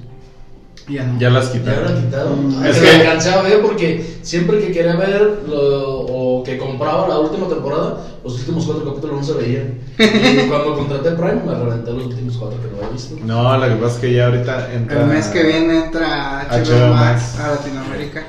[0.90, 1.20] Ya no.
[1.20, 2.02] Ya las Ya la quitaron.
[2.06, 2.48] quitaron.
[2.60, 2.66] Mm.
[2.66, 6.27] Es Es que que- la alcancé a ver porque siempre que quería ver lo- o
[6.48, 9.80] que compraba la última temporada, los últimos cuatro capítulos no se veían.
[10.00, 13.16] Y cuando contraté Prime me reventé los últimos cuatro que no había visto.
[13.24, 15.02] No, lo que pasa es que ya ahorita entra.
[15.02, 17.40] El mes que viene entra HBO, HBO Max Max.
[17.40, 18.24] a Latinoamérica.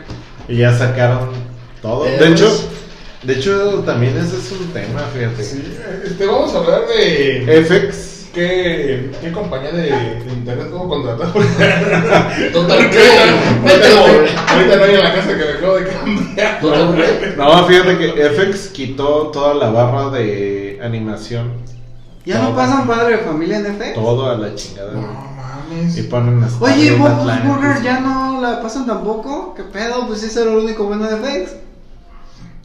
[0.48, 1.28] Y ya sacaron
[1.80, 2.06] todo.
[2.06, 2.66] Eh, De hecho, pues-
[3.22, 5.42] de hecho, también ese es un tema, fíjate.
[5.44, 5.62] Sí,
[6.04, 8.07] este, vamos a hablar de FX.
[8.34, 11.28] Qué, qué compañía de, de internet puedo contratar.
[12.52, 12.78] Total,
[14.48, 16.60] Ahorita, no hay en la casa que me acabo de cambiar.
[16.60, 17.34] Total.
[17.36, 21.52] No, fíjate que FX quitó toda la barra de animación.
[22.24, 23.94] ¿Ya no pasan padre de familia en FX?
[23.94, 24.92] Todo a la chingada.
[24.92, 25.96] No mames.
[25.96, 27.48] Y ponen hasta Oye, Atlantis.
[27.48, 29.54] Burger ya no la pasan tampoco.
[29.54, 30.06] ¿Qué pedo?
[30.06, 31.52] Pues eso era lo único bueno de FX.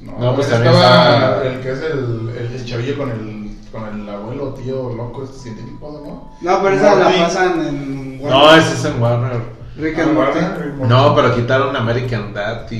[0.02, 3.43] No, No, pues estaba también está- el que es el, el, el chavillo con el,
[3.74, 6.50] con el abuelo, tío loco, este científico, ¿no?
[6.50, 8.22] No, pero esa la pasan en.
[8.22, 9.42] No, ese es en Warner.
[9.76, 10.40] Rick Ah, and Morty.
[10.40, 12.76] Warner, No, pero quitaron American Dad y.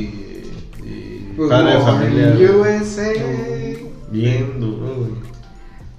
[0.84, 2.52] y Pues Padre de Familia.
[2.52, 3.14] USA.
[4.12, 5.12] Bien duro, güey.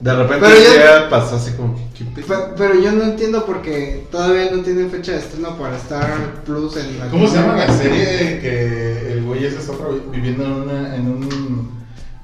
[0.00, 2.04] De repente Pero yo- día pasó así como que.
[2.04, 2.22] ¿qué
[2.56, 6.98] Pero yo no entiendo porque todavía no tienen fecha de estreno para Star Plus en
[6.98, 9.72] la ¿Cómo se llama la serie que el güey ese está
[10.12, 11.70] viviendo en, una, en, un,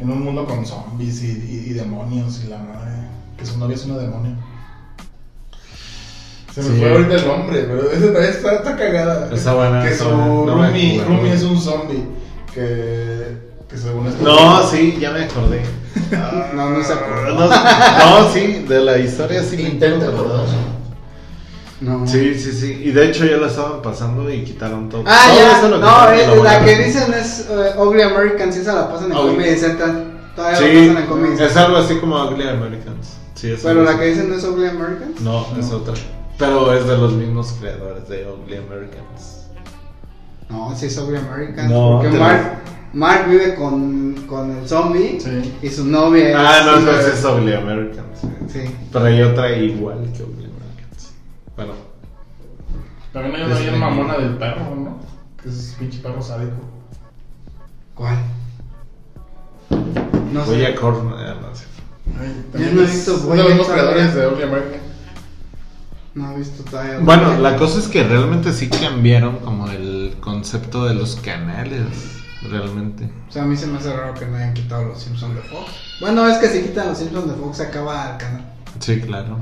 [0.01, 2.93] en un mundo con zombies y, y- y demonios y la madre?
[3.37, 4.37] Que su novia es una demonio.
[6.55, 6.77] Se me Sí.
[6.81, 9.31] fue ahorita el nombre, pero esa está, está, está cagada.
[9.33, 10.27] Está buena, Que su buena.
[10.27, 12.05] No me roomie es un zombie.
[12.53, 13.37] Que,
[13.69, 14.25] que según esto.
[14.25, 15.63] No, sí, ya me acordé.
[16.55, 17.31] No, no se acuerda.
[17.31, 20.45] No, no, sí, de la historia sí me Intenta, acuerdo.
[21.81, 22.07] No.
[22.07, 22.83] Sí, sí, sí.
[22.85, 25.03] Y de hecho ya la estaban pasando y quitaron todo.
[25.07, 25.59] Ah, Todo ya.
[25.59, 28.55] eso lo No, eh, lo la que dicen es eh, Ugly Americans.
[28.55, 29.31] Sí, esa la pasan en Ugly.
[29.37, 30.07] Comedy Central.
[30.37, 33.17] Todavía Sí, la pasan en Comedy es algo así como Ugly Americans.
[33.35, 35.21] Sí, es Pero la que dicen no es Ugly Americans.
[35.23, 35.95] No, es otra.
[36.39, 39.47] Pero es de los mismos creadores de Ugly Americans.
[40.51, 41.71] No, sí es Ugly Americans.
[41.71, 42.59] No, porque Mark,
[42.93, 45.55] Mark vive con, con el zombie Sí.
[45.63, 46.37] y su novia es.
[46.37, 48.21] Ah, no, entonces es Ugly Americans.
[48.53, 48.61] Sí.
[48.93, 50.50] Pero hay otra igual que Ugly
[51.61, 51.75] Bueno,
[53.13, 54.99] También hay una bien mamona del perro, ¿no?
[55.43, 56.57] Que es pinche perro sádico.
[57.95, 58.17] ¿Cuál?
[60.33, 60.67] No voy sé.
[60.69, 61.13] a Corn.
[61.15, 61.67] ah, no sé.
[62.19, 64.81] Ay, también no he es visto uno de los creadores de.
[66.15, 66.99] No he visto todavía.
[67.01, 72.17] Bueno, la cosa es que realmente sí cambiaron como el concepto de los canales.
[72.51, 73.11] Realmente.
[73.29, 75.43] O sea, a mí se me hace raro que no hayan quitado los Simpsons de
[75.43, 75.73] Fox.
[76.01, 78.45] Bueno, es que si quitan los Simpsons de Fox se acaba el canal.
[78.79, 79.37] Sí, claro.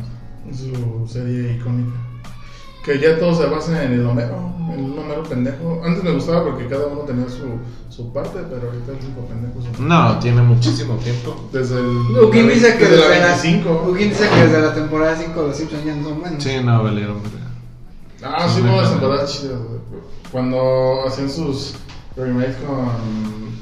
[0.53, 1.93] Su serie icónica.
[2.85, 5.83] Que ya todo se basa en el Homero, en un Homero pendejo.
[5.85, 7.59] Antes me gustaba porque cada uno tenía su,
[7.95, 11.49] su parte, pero ahorita el cinco pendejo es un- No, tiene muchísimo tiempo.
[11.53, 11.87] Desde el.
[12.25, 13.85] Ugin dice que desde la la, 25.
[13.89, 16.43] Ugin dice que desde la temporada 5 los Simpsons ya no son buenos.
[16.43, 17.19] Sí, no, valieron.
[18.23, 19.59] Ah, sí, hubo las temporadas chidas.
[20.33, 21.75] Cuando hacían sus
[22.17, 22.77] remakes con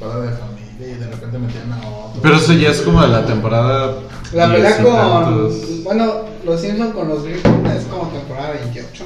[0.00, 2.21] Padre de Familia y de repente metían a otro.
[2.23, 3.95] Pero eso ya es como de la temporada.
[4.33, 4.95] La 10 pelea con.
[4.95, 5.83] tantos.
[5.85, 6.12] Bueno,
[6.45, 9.05] los Simpsons con los Griffin es como temporada 28.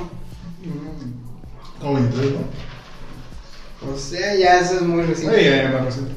[0.63, 1.81] Mm.
[1.81, 3.93] Como 23, ¿no?
[3.93, 5.45] O sea, ya eso es muy Sí, reciente.
[5.45, 6.13] ya, ya, reciente.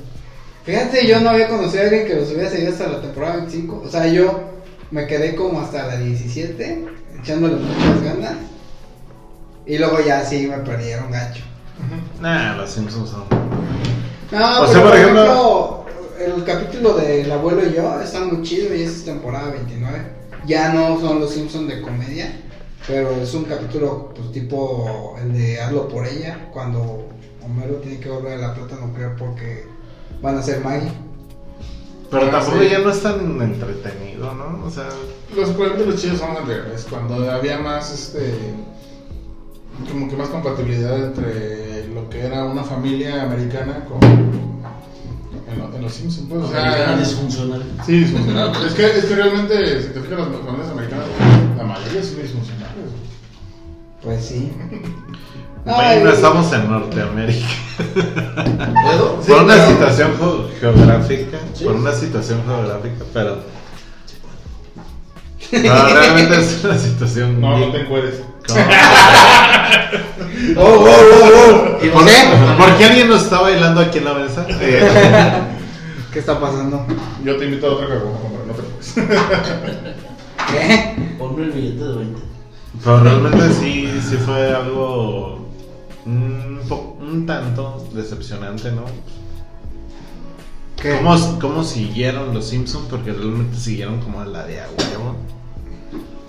[0.66, 3.84] Fíjate, yo no había conocido a alguien que los hubiera seguido hasta la temporada 25.
[3.86, 4.50] O sea, yo
[4.92, 6.86] me quedé como hasta la 17,
[7.20, 8.34] echándole muchas ganas.
[9.66, 11.44] Y luego ya sí me perdieron gacho.
[12.22, 13.24] Nah, los Simpsons son.
[14.34, 15.24] No, O pero sea, por por ejemplo-
[16.18, 20.00] ejemplo, el capítulo de El abuelo y yo está muy chido y es temporada 29.
[20.46, 22.42] Ya no son los Simpsons de comedia,
[22.88, 27.08] pero es un capítulo pues tipo el de Hazlo por ella, cuando
[27.44, 29.66] Homero tiene que volver a la plata nuclear porque
[30.22, 30.92] van a ser Maggie.
[32.10, 32.70] Pero Ah, tampoco sí.
[32.70, 34.66] ya no es tan entretenido, ¿no?
[34.66, 34.88] O sea,
[35.36, 38.34] Los cuentos los chidos son anteriores, cuando había más, este,
[39.92, 41.63] como que más compatibilidad entre
[42.04, 46.28] lo que era una familia americana con en, lo- en los Simpsons.
[46.30, 47.64] Pues, o sea, disfuncional.
[47.86, 48.52] sí, disfuncional.
[48.68, 51.06] es, que, es que realmente, si te fijas, las familias americanas,
[51.58, 52.74] la mayoría son disfuncionales.
[54.02, 54.52] Pues sí.
[55.66, 57.48] bueno, y- estamos en Norteamérica.
[58.84, 59.20] ¿Puedo?
[59.22, 61.64] Sí, por una situación geo- geográfica, Sí.
[61.64, 63.38] por una situación geográfica, pero.
[65.52, 67.40] No, realmente es una situación.
[67.40, 68.24] No, bien- no te encueres.
[70.58, 71.86] ¡Oh, oh, oh, oh!
[71.86, 72.12] ¿Y ¿Por, qué?
[72.58, 74.46] ¿Por qué alguien no está bailando aquí en la mesa?
[76.12, 76.86] ¿Qué está pasando?
[77.24, 78.94] Yo te invito a otra caguama, hombre, no te preocupes.
[80.52, 80.96] ¿Qué?
[81.18, 82.22] Ponme el billete de 20.
[82.84, 85.40] pero realmente sí, sí fue algo.
[86.06, 88.84] Un, po- un tanto decepcionante, ¿no?
[90.82, 90.98] ¿Qué?
[90.98, 92.88] ¿Cómo, ¿Cómo siguieron los Simpsons?
[92.90, 95.16] Porque realmente siguieron como a la de a huevo.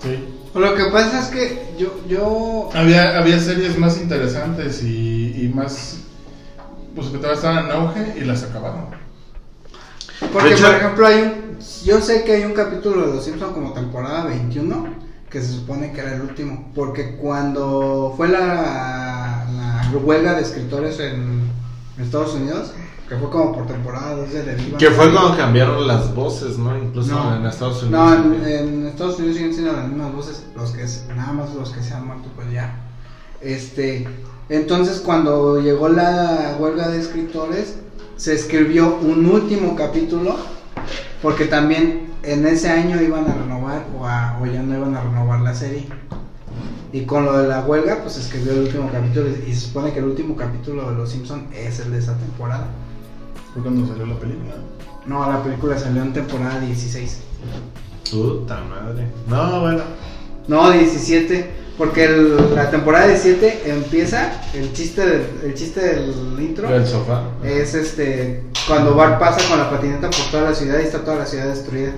[0.01, 0.23] Sí.
[0.55, 5.97] Lo que pasa es que yo, yo Había, había series más interesantes y, y más.
[6.95, 8.85] Pues que todavía estaban en auge y las acabaron.
[10.31, 11.45] Porque, hecho- por ejemplo, hay un.
[11.83, 14.87] Yo sé que hay un capítulo de Los Simpsons como temporada 21
[15.29, 16.71] que se supone que era el último.
[16.73, 19.45] Porque cuando fue la,
[19.91, 21.49] la huelga de escritores en
[22.01, 22.71] Estados Unidos,
[23.07, 26.13] que fue como por temporada 2 de The Big Bang Que fue cuando cambiaron las
[26.15, 26.75] voces, ¿no?
[26.77, 27.35] Incluso No.
[27.35, 27.99] en Estados Unidos.
[28.19, 31.53] No, en, en Estados Unidos siguen siendo las mismas voces, los que es- nada más
[31.53, 32.75] los que se han muerto, pues ya.
[33.41, 34.07] Este,
[34.49, 37.77] entonces cuando llegó la huelga de escritores,
[38.17, 40.35] se escribió un último capítulo,
[41.21, 45.01] porque también en ese año iban a renovar o, a- o ya no iban a
[45.01, 45.87] renovar la serie.
[46.91, 49.91] Y con lo de la huelga, pues se escribió el último capítulo y se supone
[49.91, 52.67] que el último capítulo de Los Simpson es el de esa temporada.
[53.55, 54.53] Fue cuando salió la película.
[55.07, 57.21] No, la película salió en temporada 16.
[58.11, 59.07] Puta madre.
[59.27, 59.81] No, bueno.
[60.47, 61.63] No, 17.
[61.77, 67.23] Porque el- la temporada 17 empieza, el chiste, del, el chiste del intro El sofá.
[67.43, 71.17] es este cuando Bart pasa con la patineta por toda la ciudad y está toda
[71.17, 71.91] la ciudad destruida.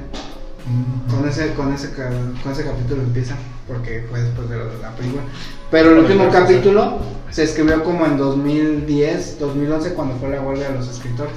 [1.10, 3.36] Con ese, con ese, con ese capítulo empieza,
[3.68, 5.24] porque fue después de la película.
[5.72, 7.00] Pero el último capítulo
[7.32, 11.36] se escribió como en 2010, 2011, cuando fue la huelga de los escritores.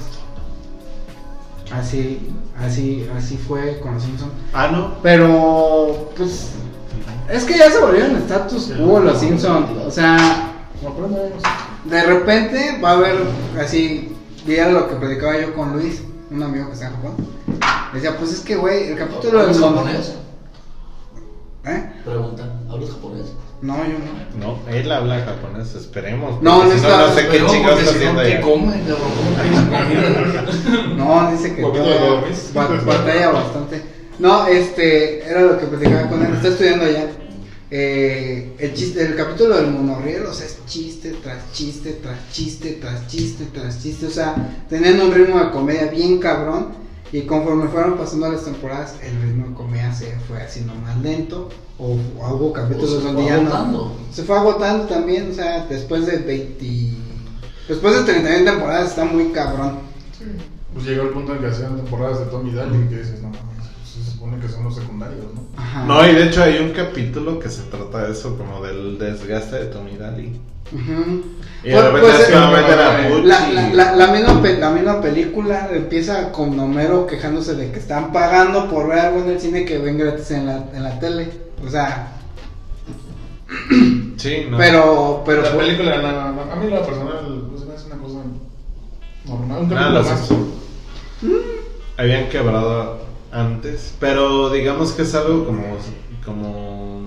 [1.71, 4.31] Así, así, así fue con los Simpsons.
[4.53, 4.95] Ah, no.
[5.01, 6.51] Pero, pues,
[7.29, 9.69] es que ya se volvieron status quo los Simpsons.
[9.85, 10.51] O sea,
[11.85, 13.15] de repente va a haber
[13.59, 14.13] así,
[14.45, 17.15] y era lo que predicaba yo con Luis, un amigo que está en Japón.
[17.93, 20.13] Decía, pues es que, güey, el capítulo del ¿Hablas mono- japonés?
[21.65, 21.91] ¿Eh?
[22.05, 23.25] Pregunta, ¿hablas japonés?
[23.61, 23.93] No, yo
[24.39, 24.55] no.
[24.55, 26.41] No, él habla japonés, esperemos.
[26.41, 28.41] No, no si está- no sé qué Pero, chingados está haciendo ¿qué allá.
[28.41, 28.73] come,
[30.97, 33.81] No, dice que de batalla bastante.
[34.19, 37.07] No, este, era lo que platicaba con él, está estudiando allá.
[37.73, 42.73] Eh, el chiste, el capítulo del monorriel, o sea, es chiste tras chiste, tras chiste,
[42.81, 44.35] tras chiste, tras chiste, o sea,
[44.69, 46.80] tenían un ritmo de comedia bien cabrón.
[47.13, 51.49] Y conforme fueron pasando las temporadas, el ritmo de comedia se fue haciendo más lento.
[51.77, 53.49] O, o hubo capítulos O se donde fue ya no.
[53.49, 53.95] agotando.
[54.11, 56.65] Se fue agotando también, o sea, después de 20.
[57.67, 59.79] Después de 31 temporadas está muy cabrón.
[60.73, 63.31] Pues llegó el punto en que hacían temporadas de Tommy Daly que dices, no
[64.21, 65.41] supone que son los secundarios, ¿no?
[65.59, 65.83] Ajá.
[65.85, 69.55] No, y de hecho hay un capítulo que se trata de eso, como del desgaste
[69.57, 70.39] de Tommy Daly.
[70.71, 70.75] Y
[71.69, 73.69] de Pues- repente pues, es eh, va a meter a la- Butch La, y- la,
[73.73, 78.87] la, la misma, la misma película empieza con Homero quejándose de que están pagando por
[78.87, 81.29] ver algo en el cine que ven gratis en la, en la tele.
[81.65, 82.13] O sea,
[84.17, 84.57] Sí, no.
[84.57, 87.97] pero, pero la fue- película, no, no, a mí la personal, pues me hace una
[87.97, 88.19] cosa
[89.25, 89.57] normal.
[89.63, 90.19] Un capítulo los más.
[90.19, 90.51] Simpson.
[91.97, 95.63] Habían quebrado antes, pero digamos que es algo como,
[96.25, 97.01] como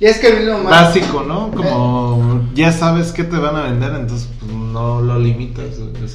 [0.00, 1.50] y es que mismo Matt- básico, ¿no?
[1.52, 5.66] Como ya sabes qué te van a vender, entonces pues, no lo limitas.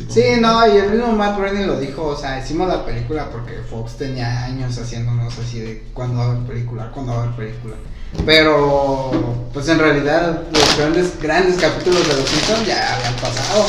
[0.10, 3.54] Sí, no, y el mismo Matt Groening lo dijo, o sea, hicimos la película porque
[3.70, 7.36] Fox tenía años haciéndonos así de cuándo va a haber película, cuándo va a haber
[7.36, 7.76] película.
[8.26, 9.12] Pero,
[9.54, 13.66] pues en realidad los grandes, grandes capítulos de Los Simpsons ya habían pasado.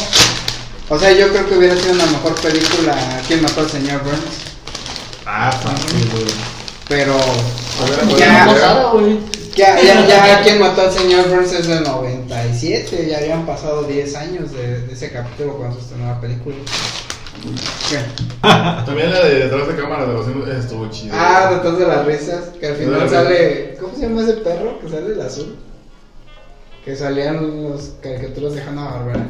[0.89, 2.97] O sea, yo creo que hubiera sido una mejor película
[3.29, 4.50] ¿Quién mató al señor Burns?
[5.33, 6.25] Ah, fácil, güey.
[6.89, 7.15] Pero,
[8.19, 9.21] ya, pasara, güey.
[9.55, 14.17] Ya, ya, ya, quien mató al señor Burns es del 97, ya habían pasado 10
[14.17, 16.57] años de, de ese capítulo cuando se estrenó la película.
[17.89, 17.99] ¿Qué?
[18.43, 21.15] También la de detrás de cámara de los Simpsons estuvo chida.
[21.15, 24.81] Ah, detrás de las risas, que al final sale, ¿cómo se llama ese perro?
[24.81, 25.57] Que sale el azul.
[26.85, 29.27] Que salían los caricaturas de Hanna Barbera.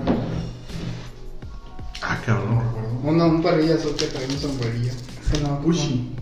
[2.03, 2.59] Ah, No cabrón.
[2.67, 2.91] recuerdo.
[3.05, 4.93] Uno, un perrillo azul que trae un sombrerillo.
[5.33, 6.21] Que no, no.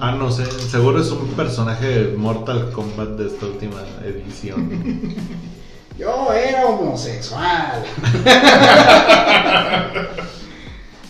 [0.00, 0.44] Ah, no sé.
[0.46, 5.14] Seguro es un personaje de Mortal Kombat de esta última edición.
[5.98, 7.84] Yo era homosexual.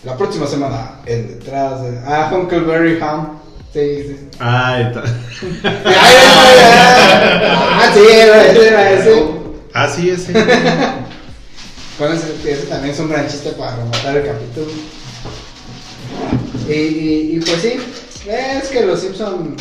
[0.03, 1.99] La próxima semana, en detrás de.
[2.05, 3.39] Ah, Huckleberry Ham.
[3.71, 4.29] Sí, sí.
[4.39, 5.03] Ah, está.
[7.81, 9.25] Ah, sí, era ese, era ese.
[9.73, 10.33] Ah, sí, ese.
[11.97, 14.67] Con ese, ese también es un gran chiste para rematar el capítulo.
[16.69, 17.79] Y, y, y pues sí,
[18.27, 19.55] es que los Simpson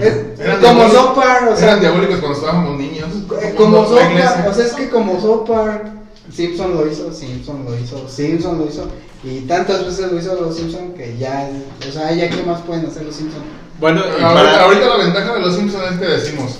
[0.00, 3.08] es Eran como Park, o Eran sea, diabólicos cuando estábamos niños.
[3.42, 3.84] eh, como.
[3.88, 5.86] Park, o sea, es que como South Park,
[6.32, 8.88] Simpson lo hizo, Simpson lo hizo, Simpson lo hizo,
[9.24, 11.50] y tantas veces lo hizo los Simpson que ya,
[11.88, 13.42] o sea, ya qué más pueden hacer los Simpson.
[13.80, 16.52] Bueno, y Ahorita, para- ahorita la ventaja de los Simpsons es que decimos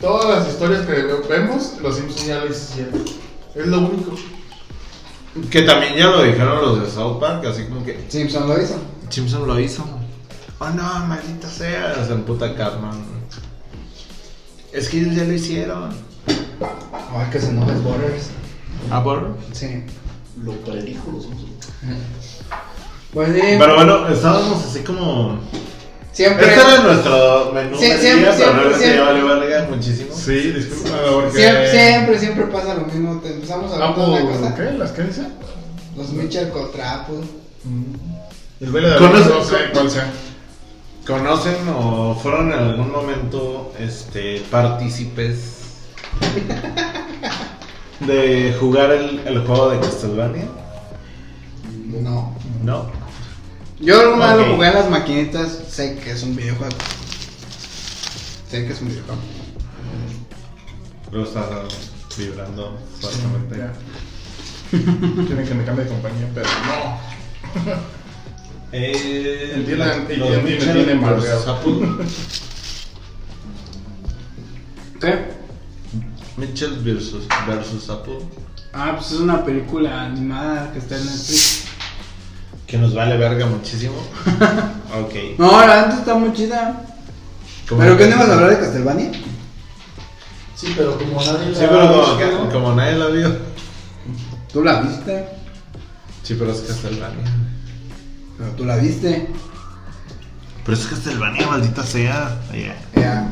[0.00, 0.92] todas las historias que
[1.28, 3.04] vemos, los Simpsons ya lo hicieron.
[3.54, 4.12] Es lo único.
[5.50, 8.74] Que también ya lo dijeron los de South Park, así como que Simpson lo hizo.
[9.08, 9.84] Simpson lo hizo.
[10.58, 12.04] Oh no, maldita sea.
[12.04, 13.02] Se emputa Cartman.
[14.72, 15.90] Es que ellos ya lo hicieron.
[16.28, 18.30] Ay, que se no es Borders.
[18.90, 19.36] Ah, por.
[19.52, 19.84] Sí.
[20.42, 21.52] Lo predijo los Simpsons.
[23.12, 23.56] Pues sí.
[23.58, 25.38] Pero bueno, estábamos así como.
[26.12, 26.46] Siempre.
[26.46, 29.22] Este era nuestro menú Sí, del siempre, día, pero siempre, siempre.
[29.34, 30.14] verga muchísimo.
[30.14, 31.38] Sí, disculpa, porque.
[31.38, 33.20] Siempre, siempre, siempre pasa lo mismo.
[33.20, 34.54] Te empezamos a hablar de una cosa.
[34.54, 34.62] ¿qué?
[34.78, 35.22] ¿Las qué dice?
[35.96, 37.20] Los Mitchell contra Apple.
[38.60, 40.10] El baile de ¿Conoces- no sé cuál sea.
[41.06, 45.56] ¿Conocen o fueron en algún momento este partícipes
[48.00, 50.44] de jugar el, el juego de Castlevania?
[52.02, 52.34] No.
[52.62, 52.86] No.
[53.82, 55.58] Yo alguna vez lo jugué en las maquinitas.
[55.68, 56.76] Sé que es un videojuego.
[58.48, 59.20] Sé que es un videojuego.
[61.10, 61.64] Lo está
[62.16, 63.56] vibrando fuertemente.
[64.70, 67.82] Quieren que me cambie de compañía, pero no.
[68.74, 71.52] Eh, entienden mal, versus ya.
[71.52, 72.06] Apple.
[74.98, 75.26] ¿Qué?
[76.38, 78.20] Mitchell versus, versus Apple.
[78.72, 81.71] Ah, pues es una película animada que está en Netflix.
[82.72, 83.92] Que nos vale verga muchísimo.
[85.04, 85.36] ok.
[85.36, 86.86] No, la antes está muy chida.
[87.68, 89.12] ¿Cómo ¿Pero qué que- no ibas a hablar de Castlevania?
[90.56, 93.36] Sí, pero como nadie la Sí, pero como, como nadie la vio.
[94.50, 95.28] ¿Tú la viste?
[96.22, 97.24] Sí, pero es Castlevania.
[98.38, 99.28] Pero tú la viste.
[100.64, 102.40] Pero es Castlevania, maldita sea.
[102.52, 102.80] Yeah.
[102.96, 103.28] Ya.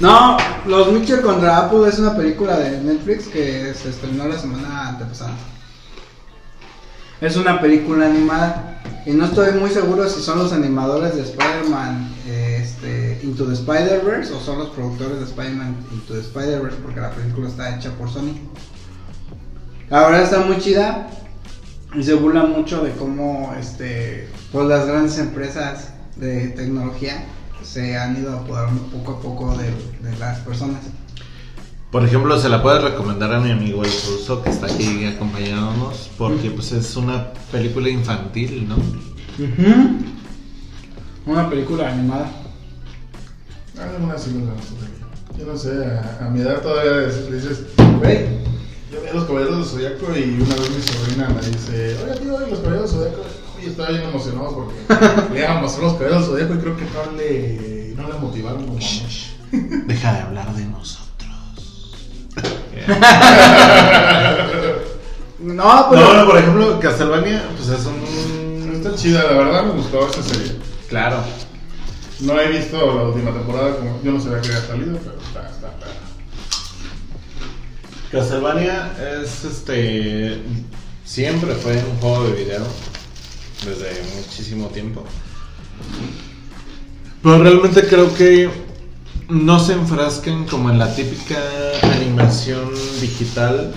[0.00, 4.88] No, Los Mitchell contra Apple es una película de Netflix que se estrenó la semana
[4.88, 5.34] antepasada.
[7.20, 12.08] Es una película animada y no estoy muy seguro si son los animadores de Spider-Man
[12.26, 17.10] este, Into the Spider-Verse o son los productores de Spider-Man Into the Spider-Verse porque la
[17.10, 18.32] película está hecha por Sony.
[19.90, 21.08] La verdad está muy chida
[21.94, 27.24] y se burla mucho de cómo este, pues las grandes empresas de tecnología
[27.62, 30.80] se han ido apoderando poco a poco de las personas.
[31.90, 36.10] Por ejemplo, se la puede recomendar a mi amigo el ruso que está aquí acompañándonos
[36.16, 38.76] porque pues es una película infantil, ¿no?
[41.26, 42.30] Una película animada.
[43.80, 45.38] Algunas sí no sé.
[45.38, 47.64] Yo no sé, a, a mi edad todavía dices- dices,
[47.98, 48.26] güey,
[48.92, 52.46] yo veía los caballeros del zodiaco y una vez mi sobrina me dice, oye tío,
[52.46, 53.22] ¿y los caballeros del zodiaco?
[53.62, 54.74] Y estaba bien emocionado porque
[55.34, 58.18] le iban a mostrar los caballeros del zodiaco y creo que no le, no le
[58.18, 58.78] motivaron como.
[59.86, 61.09] Deja de hablar de nosotros.
[65.40, 66.02] No, pero.
[66.02, 68.74] No, no, por ejemplo, Castlevania, pues es un...
[68.74, 70.52] Está chida, la verdad me gustó esa serie.
[70.88, 71.24] Claro.
[72.20, 75.48] No he visto la última temporada, como yo no sabía que había salido, pero está,
[75.48, 75.86] está, está.
[78.12, 80.42] Castlevania es este.
[81.04, 82.62] Siempre fue un juego de video.
[83.64, 85.04] Desde muchísimo tiempo.
[87.22, 88.50] Pero realmente creo que
[89.30, 91.38] no se enfrascan como en la típica
[91.94, 92.70] animación
[93.00, 93.72] digital.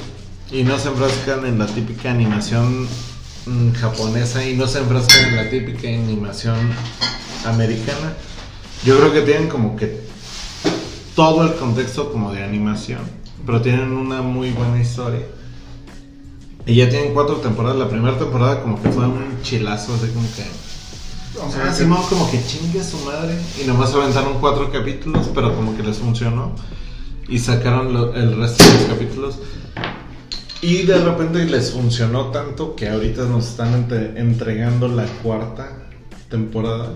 [0.52, 2.88] Y no se enfrascan en la típica animación
[3.46, 4.48] mm, japonesa.
[4.48, 6.58] Y no se enfrascan en la típica animación
[7.46, 8.14] americana.
[8.84, 10.02] Yo creo que tienen como que
[11.16, 13.02] todo el contexto como de animación,
[13.46, 15.26] pero tienen una muy buena historia.
[16.66, 17.78] Y ya tienen cuatro temporadas.
[17.78, 20.44] La primera temporada como que fue un chilazo, así como que
[21.38, 21.74] Vamos a Ah, ver.
[21.74, 23.38] Simón como que chingue a su madre.
[23.62, 26.56] Y nomás aventaron cuatro capítulos, pero como que les funcionó.
[27.28, 29.36] Y sacaron lo- el resto de los capítulos.
[30.62, 35.88] Y de repente les funcionó tanto que ahorita nos están entre- entregando la cuarta
[36.30, 36.90] temporada.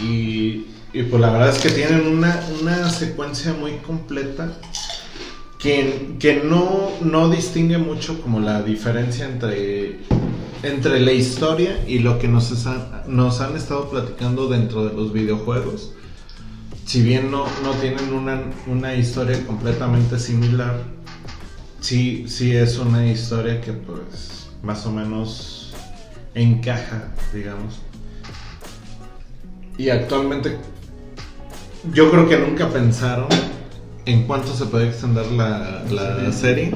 [0.00, 4.52] Y, y pues la verdad es que tienen una, una secuencia muy completa.
[5.58, 9.98] Que, que no, no distingue mucho como la diferencia entre
[10.62, 15.92] entre la historia y lo que nos, han estado platicando dentro de los videojuegos,
[16.84, 20.82] si bien no, no tienen una, una historia completamente similar,
[21.80, 25.72] sí, sí es una historia que pues más o menos
[26.34, 27.80] encaja, digamos.
[29.78, 30.58] Y actualmente
[31.94, 33.28] yo creo que nunca pensaron
[34.04, 36.74] en cuánto se puede extender la, la serie,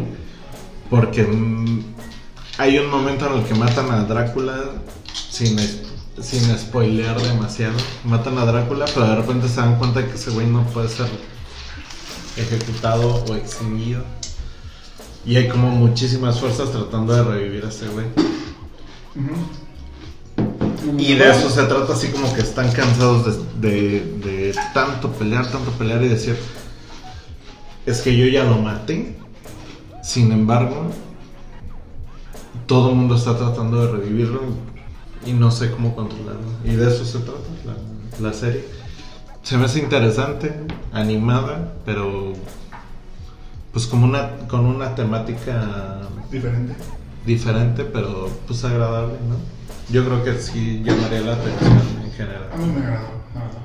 [0.88, 1.26] porque...
[2.58, 4.56] hay un momento en el que matan a Drácula
[5.30, 5.58] sin,
[6.20, 7.74] sin spoilear demasiado.
[8.04, 11.08] Matan a Drácula, pero de repente se dan cuenta que ese güey no puede ser
[12.36, 14.02] ejecutado o extinguido.
[15.26, 18.06] Y hay como muchísimas fuerzas tratando de revivir a ese güey.
[20.98, 23.24] Y de eso se trata así como que están cansados
[23.60, 24.00] de, de-
[24.50, 26.36] de tanto pelear, tanto pelear y decir,
[27.86, 29.16] es que yo ya lo maté.
[30.02, 30.90] Sin embargo,
[32.66, 34.40] todo el mundo está tratando de revivirlo
[35.26, 36.42] y no sé cómo controlarlo.
[36.64, 37.40] Y de eso se trata
[38.20, 38.64] la, la serie.
[39.42, 40.54] Se me hace interesante,
[40.92, 42.32] animada, pero
[43.72, 46.00] pues como una con una temática
[46.30, 46.74] Diferente.
[47.26, 49.36] diferente, pero pues agradable, ¿no?
[49.92, 52.48] Yo creo que sí llamaría la atención en A general.
[52.58, 53.60] mí me agradó, la verdad.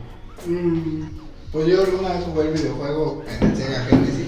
[0.47, 1.03] Mm,
[1.51, 4.27] Pues yo alguna vez jugué el videojuego en el Sega Genesis.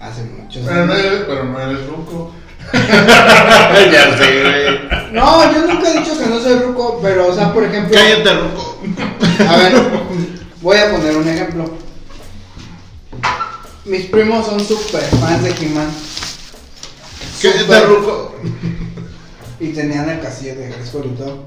[0.00, 1.04] Hace muchos Pero no años.
[1.06, 2.32] eres, pero no eres ruco.
[3.92, 5.12] ya sé, güey.
[5.12, 7.96] No, yo nunca he dicho que no soy ruco, pero o sea, por ejemplo.
[7.96, 8.78] Cállate, Ruco.
[9.48, 9.74] A ver,
[10.60, 11.70] voy a poner un ejemplo.
[13.84, 15.88] Mis primos son super fans de He-Man.
[17.40, 17.86] Cállate.
[17.86, 18.34] Ruco.
[19.60, 21.44] Y tenían el castillo de Grayskull y todo.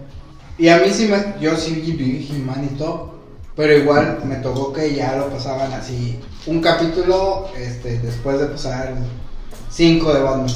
[0.57, 1.35] Y a mí sí me.
[1.39, 3.19] Yo sí vi He-Man y todo.
[3.55, 6.17] Pero igual me tocó que ya lo pasaban así.
[6.45, 8.95] Un capítulo este, después de pasar
[9.69, 10.55] 5 de Batman.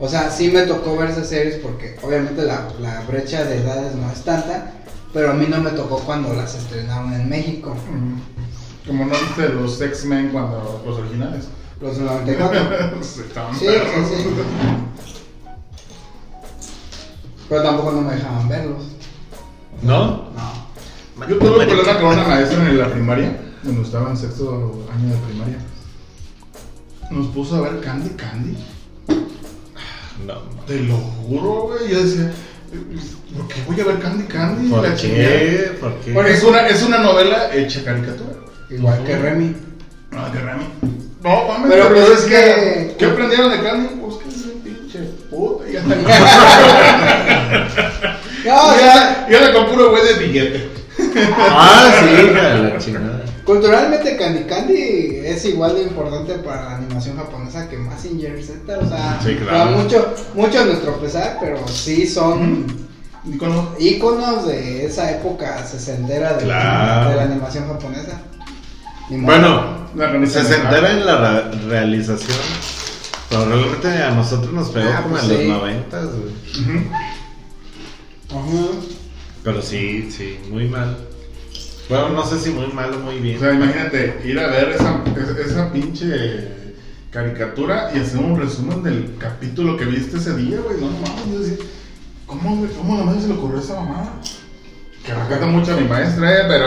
[0.00, 3.94] O sea, sí me tocó ver esas series porque obviamente la, la brecha de edades
[3.94, 4.72] no es tanta.
[5.12, 7.74] Pero a mí no me tocó cuando las estrenaron en México.
[7.74, 8.86] Mm.
[8.86, 11.48] Como no viste los X-Men cuando los originales.
[11.80, 12.06] Los del
[12.38, 13.02] 94.
[13.02, 13.18] Sí,
[13.58, 14.24] sí, sí.
[17.48, 18.84] Pero tampoco no me dejaban verlos.
[19.82, 20.30] ¿No?
[20.30, 21.26] No.
[21.28, 25.14] Yo tuve un problema con una maestra en la primaria, cuando estaba en sexto año
[25.14, 25.58] de primaria.
[27.10, 28.56] Nos puso a ver Candy Candy.
[30.26, 30.34] No.
[30.66, 31.90] Te lo juro, güey.
[31.90, 32.32] Yo decía,
[33.36, 34.68] ¿por qué voy a ver Candy Candy?
[34.68, 35.28] ¿Por La chingada.
[35.28, 35.72] qué?
[35.80, 36.12] ¿Por qué?
[36.12, 38.34] Por Es una, es una novela hecha caricatura.
[38.70, 39.56] Igual que Remy.
[40.10, 40.64] No, que Remy.
[41.22, 42.94] No, mames, Pero, pero, pues, es que.
[42.98, 43.88] ¿Qué aprendieron de Candy?
[44.00, 44.98] Pues que es un pinche
[45.30, 45.68] puta.
[45.68, 45.94] Y ya está.
[48.44, 50.70] No, o sea, Y ahora con puro güey de billete.
[51.38, 52.30] Ah, sí,
[52.88, 58.78] la culturalmente Candy Candy es igual de importante para la animación japonesa que Mazinger Z.
[58.78, 59.70] O sea, Sí, claro.
[59.78, 62.66] mucho, mucho a nuestro pesar, pero sí son
[63.78, 67.10] íconos de esa época sesentera de, Claro.
[67.10, 68.20] de la animación japonesa.
[69.10, 70.46] Bueno, La organización.
[70.46, 72.38] se entera en la realización.
[73.28, 76.86] Pero realmente a nosotros nos pegó Ah, como pues en los noventas, güey.
[78.30, 78.66] Ajá.
[79.42, 80.96] Pero sí, sí, muy mal.
[81.90, 83.36] Bueno, no sé si muy mal o muy bien.
[83.36, 85.02] O sea, imagínate ir a ver esa,
[85.44, 86.48] esa, pinche
[87.10, 90.80] caricatura y hacer un resumen del capítulo que viste ese día, güey.
[90.80, 91.64] No mames, yo decía,
[92.26, 92.70] ¿cómo, güey?
[92.70, 94.12] ¿Cómo a la madre se le ocurrió esa mamada?
[95.04, 96.66] Que respeto mucho a mi maestra, eh, pero.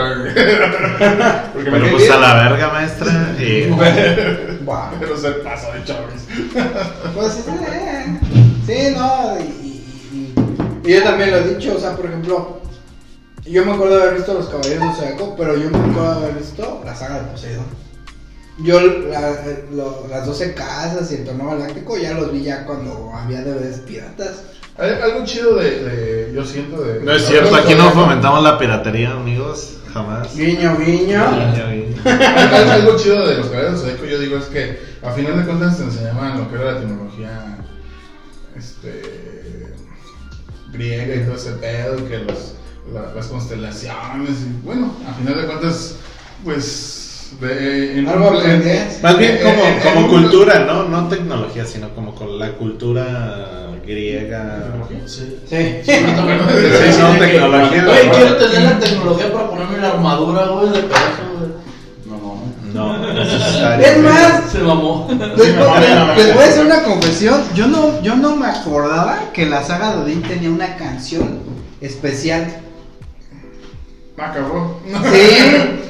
[1.54, 3.34] Porque me Pero pues a la verga, maestra.
[3.40, 3.72] Y...
[5.00, 6.12] Pero se pasa de chavos.
[7.14, 8.18] Pues eh,
[8.66, 10.34] sí, no, y, y-
[10.84, 12.60] y yo también lo he dicho, o sea, por ejemplo,
[13.46, 16.26] yo me acuerdo de haber visto Los Caballeros del Zodiaco, pero yo me acuerdo de
[16.26, 17.66] haber visto la saga de Poseidón.
[18.58, 19.36] Yo la-
[19.72, 23.80] lo- las 12 casas y el torneo galáctico ya los vi ya cuando había DVDs
[23.80, 24.42] piratas.
[24.78, 27.00] Hay algo chido de, de- Yo siento de.
[27.00, 29.78] No es de- cierto, de- aquí no fomentamos la piratería, amigos.
[29.92, 30.34] Jamás.
[30.36, 31.24] Guiño, guiño.
[31.30, 32.02] Guiño, guiño.
[32.04, 35.44] Algo, algo chido de los caballeros de Zodíaco, yo digo, es que a final de
[35.44, 37.58] cuentas te enseñaban lo que era la tecnología
[38.56, 39.72] este,
[40.72, 42.54] griega y todo ese pedo, y que los,
[42.92, 45.96] la- las constelaciones, y bueno, a final de cuentas,
[46.44, 47.00] pues
[47.40, 49.02] De, en Algo un- aprendías.
[49.02, 50.84] Más bien Eh, como, eh, como en cultura, ¿no?
[50.84, 54.72] No tecnología, sino como con la cultura griega.
[55.06, 55.36] Sí.
[55.48, 55.56] Sí.
[55.84, 57.84] Sí, no, tecnología.
[57.86, 61.22] Güey, quiero tener la tecnología para ponerme la armadura, güey, de pedazo.
[62.06, 62.16] No,
[62.72, 62.98] no.
[62.98, 65.08] No, Es más, Se mamó.
[65.10, 67.40] Les voy a hacer una confesión.
[67.56, 71.40] Yo no, yo no me acordaba que la saga de Odín tenía una canción
[71.80, 72.60] especial.
[74.16, 74.74] Ah, cabrón.
[75.12, 75.36] Sí,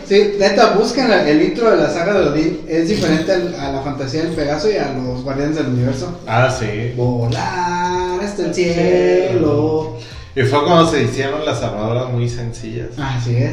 [0.06, 2.60] sí, neta, busquen el, el intro de la saga de Odín.
[2.66, 6.18] Es diferente al- a la fantasía del Pegaso y a los Guardianes del Universo.
[6.26, 6.92] Ah, sí.
[6.96, 9.98] Volar hasta el cielo.
[10.34, 12.88] Y fue cuando se hicieron las armaduras muy sencillas.
[12.98, 13.52] Así es.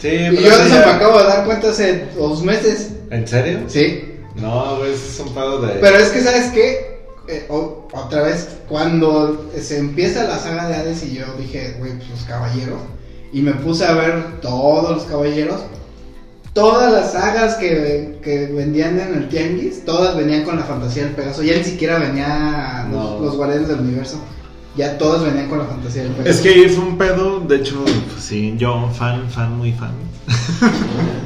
[0.00, 2.92] Sí, Y pero yo de eso ya- me acabo de dar cuenta hace dos meses.
[3.10, 3.60] ¿En serio?
[3.68, 4.08] Sí.
[4.36, 5.74] No, güey, ese es un pedo de.
[5.74, 7.02] Pero es que, ¿sabes qué?
[7.28, 11.92] Eh, o- otra vez, cuando se empieza la saga de Hades y yo dije, güey,
[11.98, 12.80] pues los caballeros,
[13.32, 15.60] y me puse a ver todos los caballeros,
[16.52, 21.14] todas las sagas que, que vendían en el Tianguis, todas venían con la fantasía del
[21.14, 24.18] Pegaso, ya ni siquiera venía los, Guardianes del Universo,
[24.76, 26.30] ya todos venían con la fantasía del Pegaso.
[26.30, 29.92] Es que ahí fue un pedo, de hecho, pues, sí, yo fan, fan, muy fan.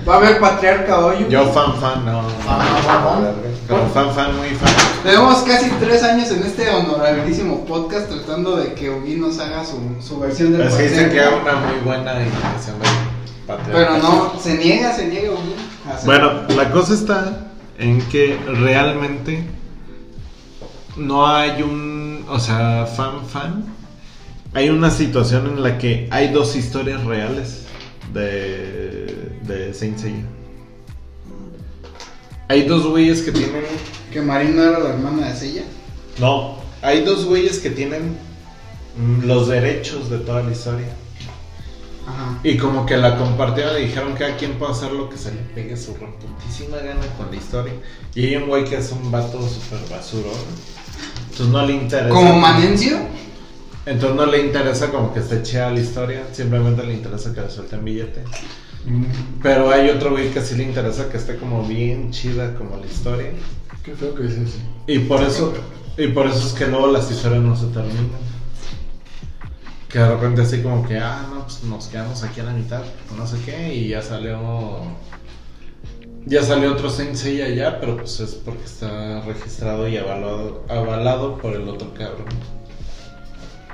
[0.09, 1.27] Va a haber Patriarca hoy.
[1.29, 2.23] Yo fan, fan, no.
[2.23, 3.35] Fan, fan, fan.
[3.69, 4.73] Pero fan, fan, muy fan.
[5.03, 9.79] Tenemos casi tres años en este honorabilísimo podcast tratando de que Ogi nos haga su,
[10.01, 12.77] su versión del Es que dicen que hay una muy buena imitación
[13.47, 13.73] patriarca.
[13.73, 15.31] Pero no, se niega, se niega
[15.93, 19.45] hacer- Bueno, la cosa está en que realmente
[20.97, 21.96] no hay un,
[22.29, 23.65] o sea, fan fan.
[24.55, 27.65] Hay una situación en la que hay dos historias reales
[28.13, 30.25] de, de Saint Seiya.
[32.49, 33.65] Hay dos güeyes que tienen,
[34.13, 35.65] que Marín no era la hermana de Sella.
[36.21, 38.17] no, hay dos güeyes que tienen
[39.25, 40.87] los derechos de toda la historia.
[42.07, 42.39] Ajá.
[42.45, 45.33] Y como que la compartieron y dijeron que cada quien puede hacer lo que se
[45.33, 47.75] le pegue su reputísima gana con la historia.
[48.15, 50.31] Y hay un güey que es un vato super basuro.
[51.37, 52.09] Entonces no le interesa.
[52.09, 52.97] Como Manencio.
[53.85, 56.23] Entonces no le interesa como que esté chida la historia.
[56.33, 58.25] Simplemente le interesa que le suelten billete.
[59.43, 62.87] Pero hay otro güey que sí le interesa que esté como bien chida como la
[62.87, 63.33] historia.
[63.85, 64.57] Qué feo que dices.
[64.87, 65.53] Y por eso,
[65.99, 68.09] y por eso es que luego las historias no se terminan.
[69.91, 72.83] Que de repente así como que, ah, no, pues nos quedamos aquí a la mitad,
[73.15, 74.81] no sé qué, y ya salió.
[76.27, 81.55] Ya salió otro Seiya ya, pero pues es porque está registrado y avalado, avalado por
[81.55, 82.27] el otro cabrón.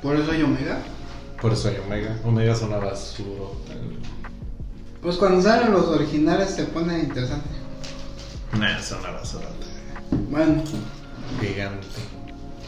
[0.02, 0.82] Por eso hay Omega.
[1.40, 2.18] Por eso hay Omega.
[2.24, 3.46] Omega es una basura.
[5.00, 7.48] Pues cuando salen los originales se pone interesante.
[8.58, 9.48] Nah, es una basura.
[10.30, 10.62] Bueno.
[11.40, 11.86] Gigante.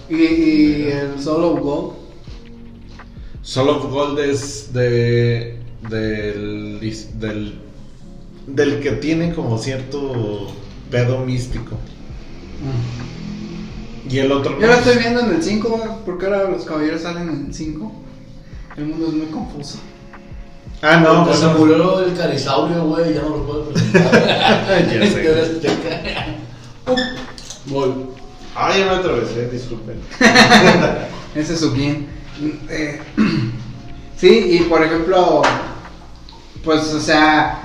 [0.08, 2.04] Y, y el Solo Gold.
[3.44, 5.60] Soul of Gold es de,
[5.90, 7.60] del, del,
[8.46, 10.52] del que tiene como cierto
[10.90, 11.76] pedo místico.
[14.08, 17.28] Y el otro Yo lo estoy viendo en el 5, porque ahora los caballeros salen
[17.28, 17.92] en el 5.
[18.76, 19.78] El mundo es muy confuso.
[20.82, 21.58] Ah, no, Porque se bueno.
[21.58, 24.12] murió el carisaurio, güey, ya no lo puedo presentar.
[24.68, 25.70] Ya sé.
[27.66, 27.92] Voy.
[28.54, 29.96] Ah, ya me atravesé, disculpen.
[31.34, 32.06] Ese es su bien.
[32.68, 33.00] Eh,
[34.18, 35.42] sí, y por ejemplo,
[36.62, 37.63] pues, o sea,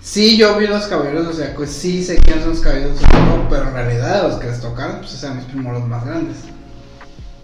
[0.00, 3.06] sí, yo vi los caballeros, o sea, pues sí sé quiénes son los caballeros, de
[3.06, 6.36] Zodíaco, pero en realidad los que les tocaron, pues, eran mis primos los más grandes.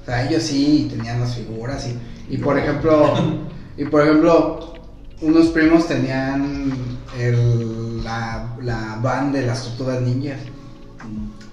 [0.02, 3.14] O sea, ellos sí tenían las figuras y, y por ejemplo,
[3.76, 4.74] y por ejemplo,
[5.20, 6.72] unos primos tenían
[7.18, 10.38] el, la, la van de las tortugas ninjas.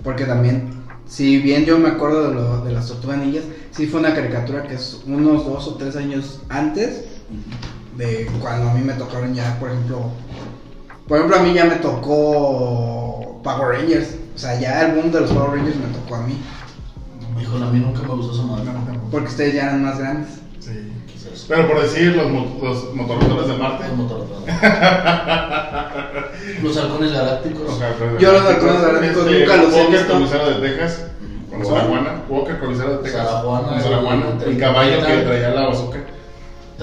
[0.04, 0.70] Porque también,
[1.08, 4.68] si bien yo me acuerdo de, lo, de las tortugas ninjas, sí fue una caricatura
[4.68, 7.06] que es unos dos o tres años antes
[7.98, 10.12] de cuando a mí me tocaron ya, por ejemplo,
[11.08, 15.22] por ejemplo a mí ya me tocó Power Rangers, o sea, ya el boom de
[15.22, 16.38] los Power Rangers me tocó a mí,
[17.42, 18.70] Híjole, a mí nunca me gustó esa madre.
[19.12, 20.30] Porque ustedes ya eran más grandes.
[20.60, 20.92] Sí.
[21.12, 21.46] Quizás.
[21.48, 23.88] Pero por decir, los, mo- los motorrotores de Marte.
[23.90, 24.56] Los motorrotones.
[26.64, 27.80] Los halcones galácticos.
[28.20, 30.60] Yo los halcones galácticos Este, nunca los he Walker visto.
[30.62, 31.06] De Texas.
[31.52, 32.22] Con Juana.
[32.30, 33.28] Walker Coliseo de Texas.
[33.28, 33.82] Con Juana.
[34.46, 36.00] El caballo que traía la bazooka.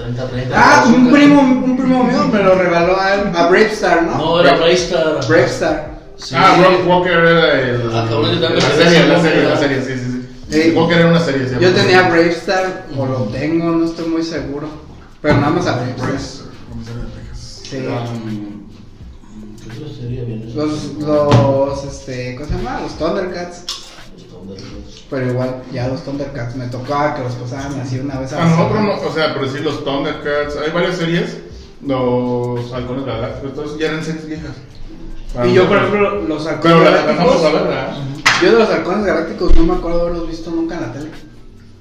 [0.01, 0.55] 30, 30.
[0.55, 4.17] Ah, un primo, un primo mío me lo regaló a, a Bravestar, ¿no?
[4.17, 5.19] No, era Braystar.
[5.27, 5.91] Bravestar.
[6.17, 6.35] Sí.
[6.37, 7.89] Ah, Brock Walker era el.
[7.93, 10.27] Ah, la serie, la serie, la serie, sí, sí, sí.
[10.49, 10.71] Sí.
[10.75, 11.47] Walker era una serie.
[11.47, 14.67] sí, Yo tenía Bravestar, o lo tengo, no estoy muy seguro.
[15.21, 16.47] Pero nada más a Bravestar.
[16.69, 17.61] Comisario de Texas.
[17.63, 17.77] Sí.
[17.77, 18.61] Um,
[19.63, 20.45] ¿Qué otra serie viene?
[20.53, 22.81] Los, los, este, ¿cómo se llama?
[22.81, 23.63] Los Thundercats.
[24.13, 24.80] Los Thundercats.
[25.11, 28.45] Pero igual, ya los Thundercats me tocaba que los pasaban así una vez a A
[28.45, 31.37] la nosotros, no, o sea, por decir los Thundercats, hay varias series
[31.85, 34.51] los halcones galácticos, todos ya eran series viejas.
[35.33, 36.01] Para Y yo, por nosotros.
[36.03, 37.53] ejemplo, los halcones Pero las alcanzamos a galácticos.
[37.53, 37.97] ver, ¿verdad?
[38.41, 41.09] Yo de los halcones galácticos no me acuerdo haberlos visto nunca en la tele.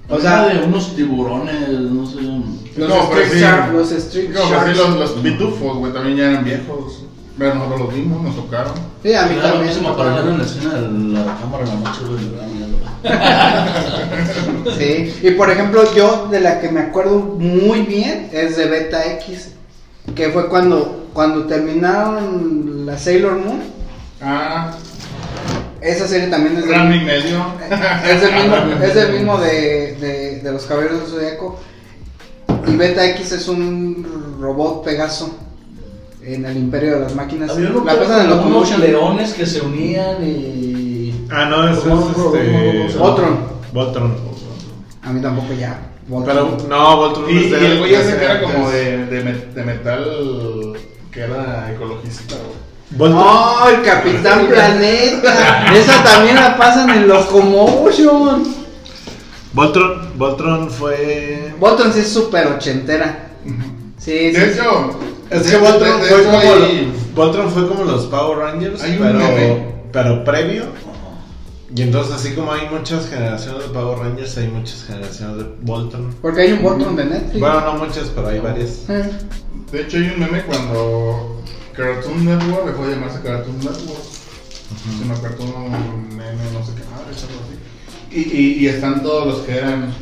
[0.08, 2.16] O sea, de unos tiburones, no sé.
[2.20, 3.38] los No, pero Street sí.
[3.40, 4.72] Shark, los Street No, Sharks.
[4.72, 7.04] sí, los, los pitufos, güey, también ya eran viejos.
[7.38, 8.72] Pero nosotros los vimos, nos tocaron.
[9.02, 9.74] Sí, a mí Claro, también.
[9.74, 10.80] se me aparecieron en la escena de
[11.24, 12.59] la cámara en la noche, güey.
[14.78, 19.05] Sí, y por ejemplo, yo de la que me acuerdo muy bien es de Beta
[19.14, 19.53] X,
[20.14, 23.61] que fue cuando, cuando terminaron la Sailor Moon.
[24.20, 24.72] Ah,
[25.80, 27.46] Esa serie también es del, medio.
[28.11, 31.59] es del mismo, es del mismo de, de, de los Caballeros del Zodiaco.
[32.66, 35.34] Y Beta X es un robot Pegaso
[36.22, 37.57] en el Imperio de las Máquinas.
[37.57, 38.80] La pasan en como unos Locomotion.
[38.82, 40.89] leones que se unían y.
[41.30, 42.40] Ah, no, eso ¿Cómo- es
[42.88, 42.98] este.
[42.98, 43.38] Voltron.
[43.72, 44.14] Voltron.
[45.02, 45.78] A mí tampoco ya.
[46.26, 49.22] Pero no, Voltron Y, es y de- el güey ese que era como de, de,
[49.22, 50.72] me- de metal
[51.12, 52.70] que era ecologista, güey.
[52.98, 53.22] Voltron.
[53.24, 55.72] ¡Oh, el Capitán Planeta!
[55.72, 58.42] Esa también la pasan en Locomotion.
[59.52, 61.52] Voltron, Voltron fue.
[61.60, 63.28] Voltron sí es súper ochentera.
[63.98, 64.32] Sí, sí.
[64.32, 64.90] De hecho,
[65.30, 70.64] Es que Voltron fue como, hay- Voltron fue como los Power Rangers, pero, pero previo.
[71.74, 76.12] Y entonces, así como hay muchas generaciones de Power Rangers, hay muchas generaciones de Voltron.
[76.20, 77.38] Porque hay un Voltron de Netflix.
[77.40, 78.88] Bueno, no muchas, pero hay varias.
[78.88, 79.10] Eh.
[79.70, 81.40] De hecho, hay un meme cuando
[81.76, 84.02] Cartoon Network dejó de llamarse Cartoon Network.
[84.02, 85.70] Se llama Cartoon
[86.10, 88.10] Nene, no sé qué madre, algo así.
[88.10, 89.94] Y, y, y están todos los que eran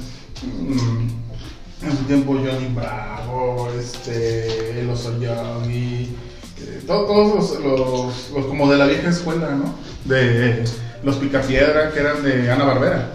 [0.42, 6.14] mm, en su tiempo Johnny Bravo, este, el Oso Yogi,
[6.60, 9.74] eh, to- todos los, los, los como de la vieja escuela, ¿no?
[10.06, 10.64] De
[11.02, 13.10] los Picapiedra que eran de Ana Barbera.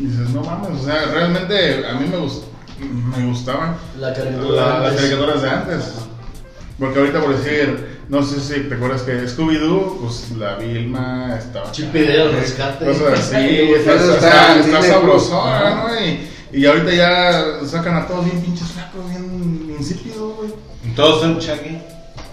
[0.00, 2.44] Y dices, no mames, o sea, realmente a mí me, gust-
[2.80, 4.66] me gustaban La caricatura.
[4.66, 5.84] la- las caricaturas de antes.
[6.78, 11.70] Porque ahorita por decir, no sé si te acuerdas que Scooby-Doo, pues la Vilma estaba.
[11.70, 12.84] Chip y Dale, rescate.
[12.84, 13.36] Cosas así,
[13.76, 16.00] está, está sabrosona, ¿no?
[16.04, 20.50] Y, y ahorita ya sacan a todos bien pinches flacos, bien insípidos, güey.
[20.96, 21.78] Todos son Chucky.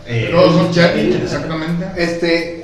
[0.07, 1.85] Eh, Todos son chatty, exactamente.
[1.95, 2.60] Este.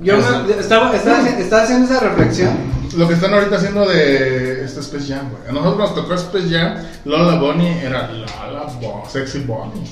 [0.00, 2.50] Yo me- estaba, estaba, estaba haciendo esa reflexión.
[2.96, 5.42] Lo que están ahorita haciendo de este Space Jam, güey.
[5.48, 6.74] A nosotros nos tocó Space Jam,
[7.04, 9.84] Lola Bonnie era Lola Bo Sexy Bonnie.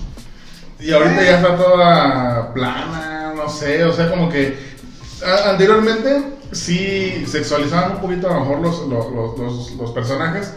[0.81, 4.57] Y ahorita ya está toda plana, no sé, o sea, como que
[5.25, 10.53] a- anteriormente sí sexualizaban un poquito a lo mejor los, los, los, los- los personajes,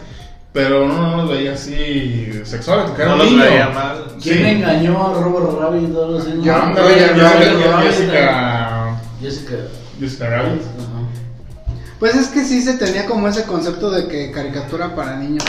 [0.53, 4.05] pero no, no los veía así sexuales, porque era no un los veía mal.
[4.21, 4.45] ¿Quién Sí.
[4.45, 5.89] engañó a Robert Rabbit?
[5.89, 8.09] y todos los Yo, Rabbit,
[9.21, 9.55] Jessica, Jessica.
[9.99, 10.61] Jessica Rabbit.
[10.61, 10.99] Ajá.
[11.99, 15.43] Pues es que sí se tenía como ese concepto de que caricatura para niños.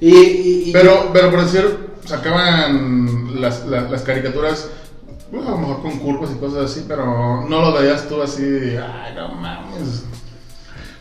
[0.00, 4.68] Y, y- y- Pero, pero por decir, sacaban las, las, las caricaturas,
[5.30, 8.42] pues, a lo mejor con curvas y cosas así, pero no lo veías tú así,
[8.42, 10.04] ay, no mames.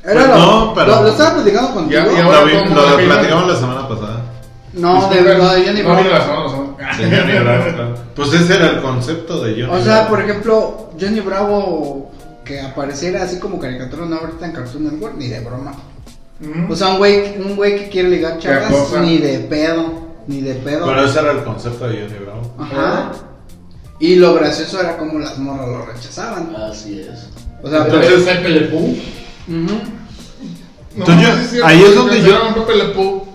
[0.03, 2.01] Era Pues lo, no, pero- lo, lo estaba platicando contigo.
[2.05, 4.21] Ya- y ahora Lo, vi- lo platicamos la semana pasada.
[4.73, 6.48] No, de, lo de Johnny no vino la Bravo.
[7.43, 7.93] Bravo.
[8.15, 10.09] Pues ese era el concepto de Johnny O sea, Bravo.
[10.09, 12.11] por ejemplo, Johnny Bravo
[12.43, 15.73] que apareciera así como caricatura no ahorita en Cartoon Network, ni de broma.
[16.69, 18.71] O sea, un güey, un güey que quiere ligar chavas,
[19.01, 20.85] ni de pedo, ni de pedo.
[20.87, 22.53] Pero ese era el concepto de Johnny Bravo.
[22.57, 23.11] Ajá.
[23.99, 26.55] Y lo gracioso era como las morras lo rechazaban.
[26.55, 27.27] Así es.
[27.61, 28.69] O sea, Entonces- Pepe Le.
[29.47, 29.67] No,
[30.97, 33.28] Entonces yo- ahí es donde yo- Pepe Le.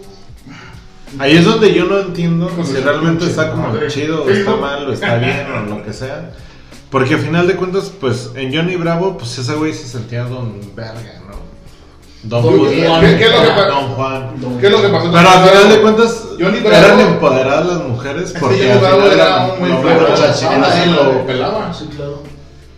[1.19, 3.87] Ahí es donde yo no entiendo Con si realmente está como madre.
[3.89, 6.33] chido o está mal o está bien o lo que sea.
[6.91, 10.55] Porque al final de cuentas, pues en Johnny Bravo, pues ese güey se sentía don
[10.75, 11.35] verga, ¿no?
[12.23, 13.01] Don, Don Juan.
[13.01, 14.31] ¿Qué- es lo que pa- Don Juan.
[14.61, 15.13] ¿Qué es lo que pasó?
[15.13, 18.79] Pero al final de cuentas, Johnny Bravo- eran empoderadas las mujeres que porque Johnny al
[18.81, 19.71] Bravo final era un muy
[20.25, 21.73] así nadie lo pelaba.
[21.75, 22.23] Sí, claro.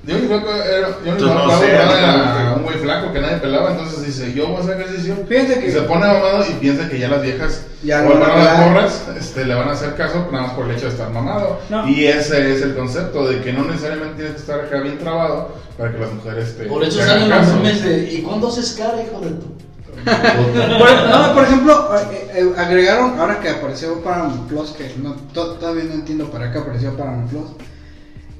[0.06, 4.32] Johnny Flaco era, Johnny no sé, era un muy flaco que nadie pelaba, entonces dice,
[4.32, 5.26] yo voy a hacer ejercicio.
[5.28, 8.30] Que- Y se pone mamado y piensa que ya las viejas, Ya o no van
[8.30, 10.92] a las morras, este, le van a hacer caso nada más por el hecho de
[10.92, 11.60] estar mamado.
[11.70, 11.88] No.
[11.88, 15.54] Y ese es el concepto de que no necesariamente tienes que estar acá bien trabado
[15.76, 18.04] para que las mujeres te, Por eso salen los memes de.
[18.12, 19.56] ¿Y cuándo haces cara, hijo de tu?
[20.04, 25.54] Por, no, por ejemplo, eh, eh, agregaron, ahora que apareció Paramount Plus, que no, to-
[25.54, 27.46] todavía no entiendo para qué apareció Paramount Plus,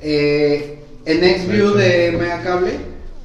[0.00, 2.72] eh, en Xview de Megacable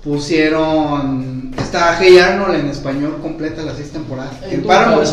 [0.03, 4.33] pusieron, está Hey Arnold en español completa las seis temporadas.
[4.49, 5.03] En Paramount,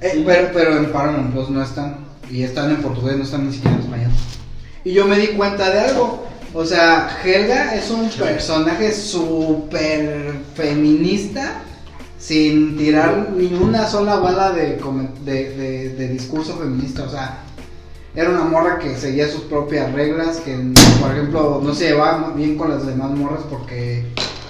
[0.00, 0.22] eh, Sí.
[0.26, 1.96] pero, pero en Paramount Plus no están,
[2.30, 4.10] y están en portugués, no están ni siquiera en español.
[4.84, 6.26] Y yo me di cuenta de algo.
[6.52, 11.54] O sea, Helga es un personaje súper feminista
[12.18, 14.78] sin tirar ni una sola bala de,
[15.24, 17.04] de, de- de discurso feminista.
[17.04, 17.38] O sea,
[18.16, 20.56] era una morra que seguía sus propias reglas, que
[21.00, 24.04] por ejemplo no se llevaba bien con las demás morras porque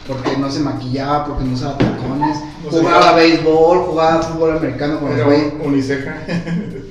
[0.07, 2.37] porque no se maquillaba, porque no usaba tacones,
[2.71, 5.53] jugaba béisbol, jugaba fútbol americano con güeyes.
[5.55, 6.19] un uniceja.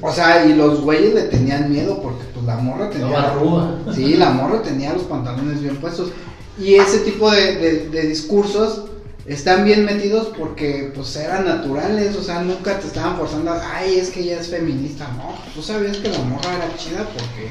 [0.01, 3.79] O sea, y los güeyes le tenían miedo porque pues la morra tenía Estaba ruda.
[3.93, 6.11] Sí, la morra tenía los pantalones bien puestos.
[6.59, 8.85] Y ese tipo de, de- de discursos
[9.25, 13.95] están bien metidos porque pues eran naturales, o sea, nunca te estaban forzando, a, ay,
[13.95, 17.49] es que ella es feminista, no, tú sabías que la morra era chida porque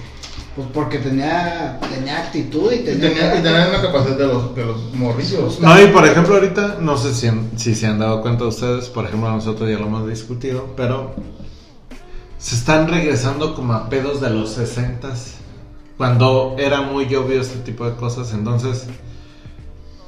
[0.54, 4.54] pues porque tenía tenía actitud y Y tenía, tenía, y tenía la capacidad de los,
[4.54, 5.60] de los morrillos.
[5.60, 9.06] No, y por ejemplo, ahorita, no sé si, si se han dado cuenta ustedes, por
[9.06, 11.14] ejemplo, nosotros ya lo hemos discutido, pero
[12.36, 15.14] se están regresando como a pedos de los 60
[15.96, 18.32] cuando era muy obvio este tipo de cosas.
[18.34, 18.86] Entonces,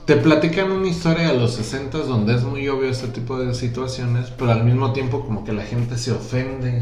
[0.06, 4.30] te platican una historia de los 60 donde es muy obvio este tipo de situaciones,
[4.38, 6.78] pero al mismo tiempo, como que la gente se ofende.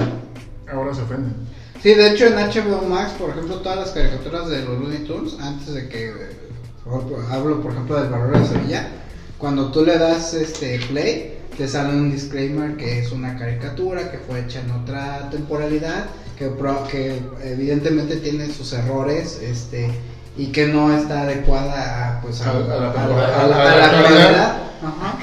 [0.73, 1.35] Ahora se ofenden.
[1.83, 5.37] Sí, de hecho en HBO Max, por ejemplo, todas las caricaturas de los Looney Tunes,
[5.41, 6.13] antes de que eh,
[7.31, 8.89] hablo por ejemplo del Barrio de Sevilla,
[9.39, 14.19] cuando tú le das este play, te sale un disclaimer que es una caricatura, que
[14.19, 16.07] fue hecha en otra temporalidad,
[16.39, 19.89] que, pro- que evidentemente tiene sus errores, este
[20.37, 24.47] y que no está adecuada a, pues, a, A- a la.
[24.83, 25.19] Ajá.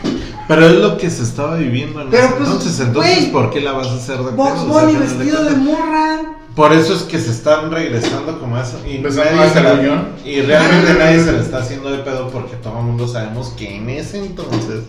[0.48, 2.80] Pero es lo que se estaba viviendo en Pero, ese pues, entonces.
[2.80, 6.22] Entonces, ¿por qué la vas a hacer de Box Bunny vestido de morra.
[6.56, 9.86] Por eso es que se están regresando como eso y, Empezando nadie a se hacer
[9.86, 13.50] la- y realmente nadie se le está haciendo de pedo porque todo el mundo sabemos
[13.50, 14.82] que en ese entonces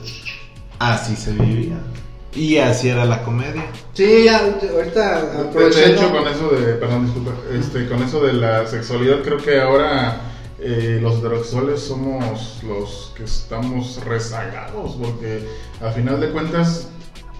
[0.78, 1.76] así se vivía
[2.34, 3.64] y así era la comedia.
[3.94, 4.38] Sí, ya,
[4.74, 5.86] ahorita De aprovechando.
[5.96, 10.20] hecho, con eso de, perdón, disculpa, este, con eso de la sexualidad, creo que ahora
[10.60, 15.46] eh, los heterosexuales somos los que estamos rezagados, porque
[15.80, 16.88] a final de cuentas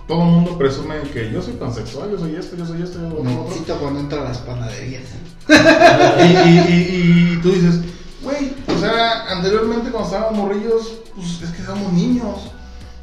[0.09, 3.11] todo el mundo presume que yo soy pansexual, yo soy esto, yo soy esto, yo
[3.11, 3.45] soy otro.
[3.45, 5.03] Necesito cuando entro a las panaderías.
[6.21, 7.81] Y, y, y, y tú dices,
[8.23, 12.51] güey, o sea, anteriormente cuando estábamos morrillos, pues es que éramos niños,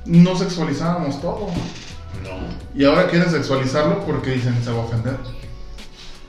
[0.08, 1.48] no sexualizábamos todo.
[2.24, 2.80] No.
[2.80, 5.18] Y ahora quieren sexualizarlo porque dicen se va a ofender.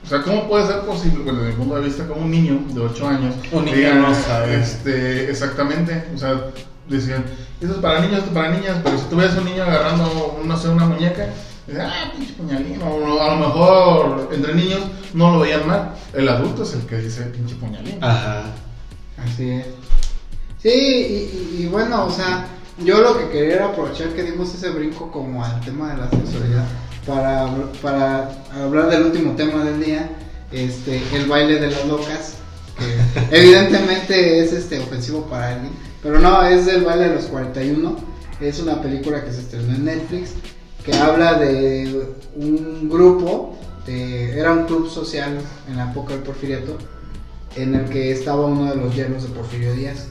[0.03, 2.59] O sea, ¿cómo puede ser posible, bueno, desde mi punto de vista, como un niño
[2.73, 4.59] de 8 años, Un niño digan, no sabe.
[4.59, 6.45] Este, exactamente, o sea,
[6.87, 7.23] decían,
[7.61, 9.61] eso es para niños, esto es para niñas, pero si tú ves a un niño
[9.63, 11.27] agarrando, no sé, una muñeca,
[11.67, 14.79] dices, ah, pinche puñalín, o a lo mejor entre niños
[15.13, 18.03] no lo veían mal, el adulto es el que dice pinche puñalín.
[18.03, 18.45] Ajá.
[19.23, 19.65] Así es.
[20.63, 22.47] Sí, y, y- y bueno, o sea,
[22.83, 26.09] yo lo que quería era aprovechar que dimos ese brinco como al tema de la
[26.09, 26.65] sexualidad
[27.05, 27.47] para,
[27.81, 30.09] para hablar del último tema del día,
[30.51, 32.35] este, el baile de las locas,
[32.77, 35.71] que evidentemente es este ofensivo para alguien,
[36.01, 37.97] pero no, es el baile de los 41,
[38.39, 40.31] es una película que se estrenó en Netflix,
[40.85, 46.77] que habla de un grupo, de, era un club social en la época del porfiriato,
[47.55, 50.07] en el que estaba uno de los yernos de Porfirio Díaz.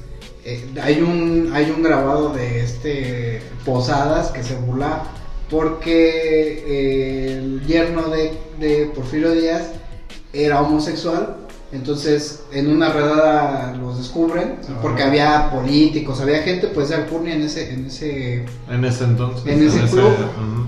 [0.49, 5.03] Eh, hay un hay un grabado de este Posadas que se burla
[5.51, 9.72] porque eh, el yerno de, de Porfirio Díaz
[10.32, 11.36] era homosexual.
[11.70, 17.42] Entonces, en una redada los descubren, porque había políticos, había gente pues de Alcurnia en
[17.42, 19.46] ese, en ese En ese entonces.
[19.46, 20.14] en ese club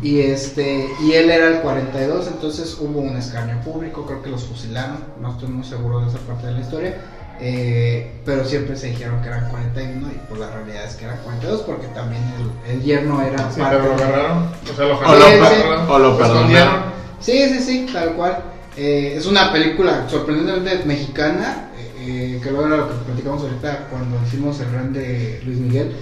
[0.02, 4.44] y este y él era el 42 entonces hubo un escarnio público creo que los
[4.44, 6.94] fusilaron no estoy muy seguro de esa parte de la historia
[7.40, 11.18] eh, pero siempre se dijeron que eran 41 y pues la realidad es que eran
[11.24, 12.22] 42 porque también
[12.66, 14.38] el, el yerno era Sí, parte pero lo agarraron,
[14.70, 16.74] o sea, lo O lo jalaron, lo o lo escondieron.
[17.20, 18.38] sí sí sí tal cual.
[18.76, 24.16] Eh, es una película sorprendentemente mexicana eh, que luego era lo que platicamos ahorita cuando
[24.26, 25.92] hicimos el run de Luis Miguel.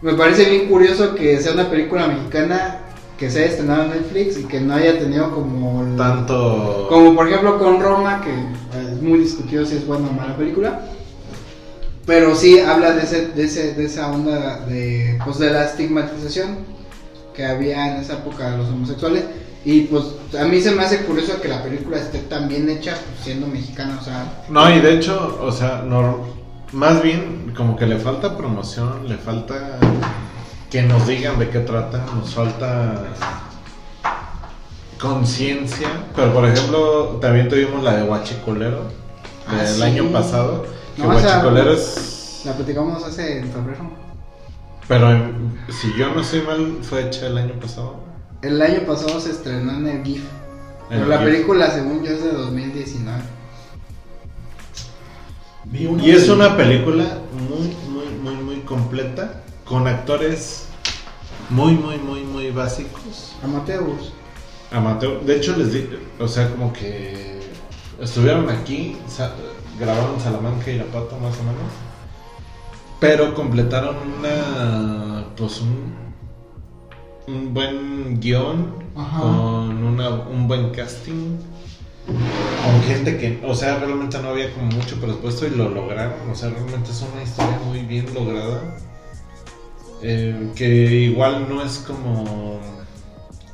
[0.00, 2.78] Me parece bien curioso que sea una película mexicana
[3.18, 6.86] que se haya estrenado en Netflix y que no haya tenido como el- Tanto.
[6.88, 10.36] como por ejemplo con Roma que eh, es muy discutido si es buena o mala
[10.36, 10.80] película
[12.06, 16.58] pero sí habla de ese, de ese de esa onda de pues de la estigmatización
[17.34, 19.24] que había en esa época de los homosexuales
[19.64, 20.04] y pues
[20.40, 23.46] a mí se me hace curioso que la película esté tan bien hecha pues, siendo
[23.48, 26.20] mexicana o sea No, y de hecho, o sea, no,
[26.72, 29.78] más bien como que le falta promoción, le falta
[30.70, 33.04] que nos digan de qué trata, nos falta
[35.00, 35.88] conciencia.
[36.14, 38.82] Pero por ejemplo, también tuvimos la de Huachicolero
[39.46, 39.82] Ah, del sí.
[39.82, 40.66] año pasado.
[40.94, 42.42] Que No, es.
[42.44, 43.90] la platicamos hace en febrero
[44.88, 47.96] Pero en- si yo no estoy mal, fue hecha el año pasado.
[48.42, 50.24] el año pasado se estrenó en el GIF
[50.88, 51.26] pero El la GIF.
[51.28, 53.20] película según yo es de 2019
[55.64, 60.66] Vi una Y es una película muy, muy, muy, muy completa, con actores
[61.50, 63.34] muy, muy, muy, muy básicos.
[63.42, 64.12] Amateus
[64.70, 65.20] Amateur.
[65.22, 65.88] De hecho, les di,
[66.20, 67.40] o sea, como que
[68.00, 69.32] estuvieron aquí, sa-
[69.78, 71.72] grabaron Salamanca y Irapuato más o menos,
[73.00, 75.94] pero completaron una, pues un,
[77.28, 79.20] un buen guion Ajá.
[79.20, 81.38] con una, un buen casting.
[82.06, 86.14] Con gente que, o sea, realmente no había como mucho presupuesto y lo lograron.
[86.30, 88.60] O sea, realmente es una historia muy bien lograda.
[90.02, 92.60] Eh, que igual no es como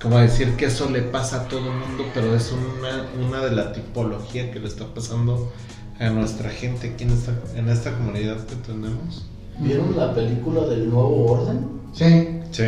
[0.05, 3.57] como decir que eso le pasa a todo el mundo, pero es una, una de
[3.57, 5.51] la tipología que le está pasando
[5.99, 9.25] a nuestra gente aquí en esta, en esta comunidad que tenemos.
[9.59, 11.67] ¿Vieron la película del Nuevo Orden?
[11.95, 12.41] Sí.
[12.51, 12.65] Sí.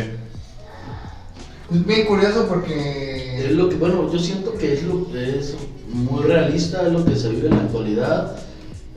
[1.71, 3.49] Es bien curioso Es porque.
[3.51, 5.55] lo que, bueno, yo siento que es, lo, es
[5.93, 8.35] muy realista, es lo que se vive en la actualidad.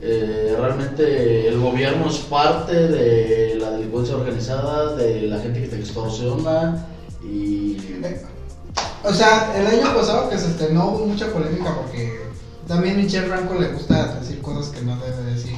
[0.03, 5.79] Eh, realmente el gobierno es parte de la delincuencia organizada, de la gente que te
[5.79, 6.87] extorsiona
[7.23, 7.77] y...
[9.03, 12.21] O sea, el año pasado que se estrenó hubo mucha polémica porque
[12.67, 15.55] también Michelle Franco le gusta decir cosas que no debe decir.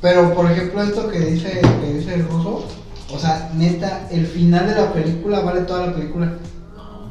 [0.00, 2.64] Pero por ejemplo esto que dice, que dice el ruso,
[3.12, 6.32] o sea, neta, el final de la película vale toda la película.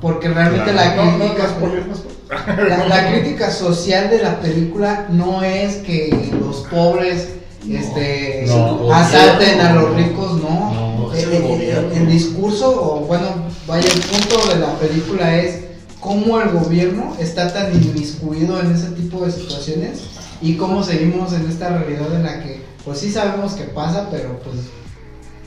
[0.01, 2.69] Porque realmente la No, no, no, crítica, spoilers, no spoilers.
[2.69, 7.29] la, la crítica social de la película no es que los pobres
[7.65, 8.91] No, este, no.
[8.93, 10.73] asalten a los ricos, no.
[10.97, 11.91] No, es el, el el- gobierno.
[11.93, 13.27] el discurso, o bueno,
[13.67, 15.65] vaya, el punto de la película es
[15.99, 19.99] cómo el gobierno está tan inmiscuido en ese tipo de situaciones
[20.41, 24.39] y cómo seguimos en esta realidad en la que, pues sí sabemos que pasa, pero
[24.39, 24.55] pues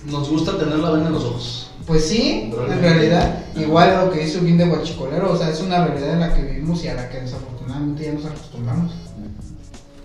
[0.06, 1.70] Nos gusta tener la vena en los ojos.
[1.86, 5.84] Pues sí, en realidad, igual lo que dice Ugin de Guachicolero, o sea, es una
[5.86, 8.92] realidad en la que vivimos y a la que desafortunadamente ya nos acostumbramos.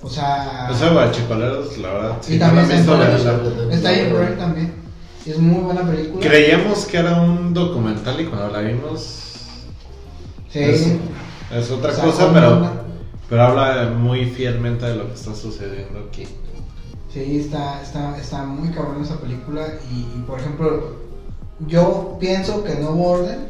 [0.01, 3.71] O sea, Esa guachicoleros, la verdad, Y también la está en la verdad.
[3.71, 4.73] está ahí en también.
[5.25, 6.25] Y es muy buena película.
[6.25, 9.25] Creíamos que era un documental y cuando la vimos
[10.51, 10.59] Sí.
[10.59, 10.88] es,
[11.53, 12.71] es otra O sea, cosa, pero, una-
[13.30, 16.25] pero habla muy fielmente de lo que está sucediendo aquí.
[17.13, 20.95] Sí, está, está, está muy cabrón esa película y, y, por ejemplo,
[21.68, 23.47] yo pienso que Nuevo Orden,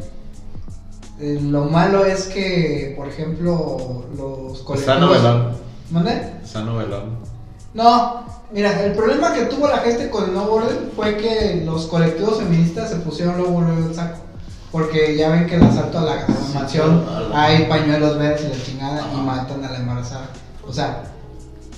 [1.20, 5.00] eh, lo malo es que, por ejemplo, los Está colectivos...
[5.00, 5.58] novelón.
[5.92, 6.34] ¿Mande?
[6.44, 6.64] Está.
[7.74, 11.88] No, mira, el problema que tuvo la gente con el Nuevo Orden fue que los
[11.88, 14.20] colectivos feministas se pusieron luego el saco.
[14.72, 18.56] Porque ya ven que el asalto a la, Sí, mansión claro, hay pañuelos verdes y
[18.56, 20.30] la chingada y matan a la embarazada.
[20.68, 21.04] O sea,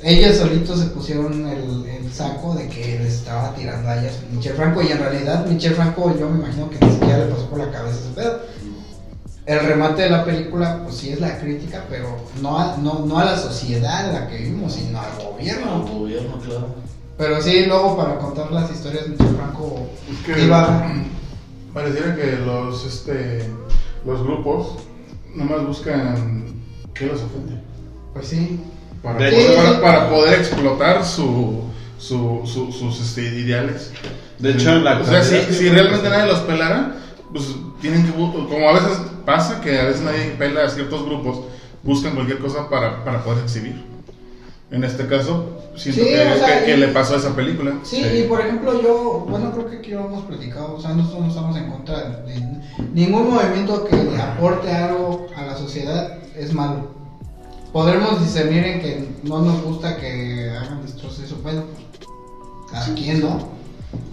[0.04, 4.56] ellos solitos se pusieron el, el saco de que les estaba tirando a ellas Michelle
[4.56, 7.60] Franco y en realidad Michelle Franco yo me imagino que ni siquiera le pasó por
[7.60, 8.40] la cabeza ese pedo.
[9.46, 13.18] El remate de la película, pues sí es la crítica, pero no a, no, no
[13.18, 15.86] a la sociedad en la que vivimos, sino al Al gobierno.
[15.88, 16.68] gobierno, claro.
[17.18, 20.94] Pero sí, luego para contar las historias, Michelle Franco Es que iba.
[21.74, 23.50] pareciera que los, este,
[24.06, 24.78] los grupos
[25.36, 26.46] nomás buscan
[26.94, 27.60] qué los ofende.
[28.14, 28.60] Pues sí.
[29.02, 31.62] Para, De poder, hecho- para, para poder explotar su,
[31.98, 33.92] su, su- sus este, ideales.
[34.38, 36.96] De hecho, la o sea, si, si realmente nadie los pelara,
[37.32, 37.46] pues
[37.82, 41.42] tienen que, como a veces pasa, que a veces nadie pela a ciertos grupos,
[41.84, 43.84] buscan cualquier cosa para, para poder exhibir.
[44.72, 47.36] En este caso, siento Sí, que, o sea, que- que y- le pasó a esa
[47.36, 47.74] película.
[47.84, 48.18] Sí, Sí.
[48.20, 51.28] y por ejemplo, yo, bueno, creo que aquí lo hemos platicado, o sea, nosotros no
[51.30, 52.42] estamos en contra de, de
[52.94, 57.01] ningún movimiento que le aporte algo a la sociedad es malo.
[57.72, 61.64] Podremos discernir en que no nos gusta que hagan destrozos, eso, bueno,
[62.74, 63.48] a quién no,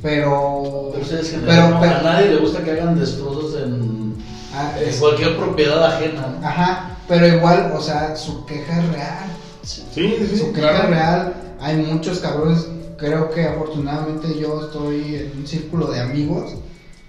[0.01, 4.15] pero, Pero ustedes que pero, no, pero- a nadie le gusta que hagan destrozos en,
[4.55, 6.37] ah, en es- cualquier propiedad ajena.
[6.41, 6.47] ¿no?
[6.47, 9.27] ajá, pero igual, o sea, su queja es real.
[9.63, 10.89] Sí, sí, su sí, queja claro.
[10.91, 11.35] real.
[11.61, 12.67] Hay muchos cabrones.
[12.97, 16.55] Creo que afortunadamente yo estoy en un círculo de amigos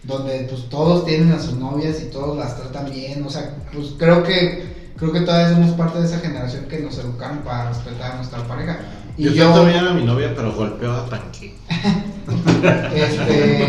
[0.04, 3.24] donde pues todos tienen a sus novias y todos las tratan bien.
[3.26, 6.98] O sea, pues creo que creo que todavía somos parte de esa generación que nos
[6.98, 8.80] educaron para respetar a nuestra pareja.
[9.18, 11.56] Y Yo, yo, bien a mi novia, pero golpeo a tanque.
[12.96, 13.68] este,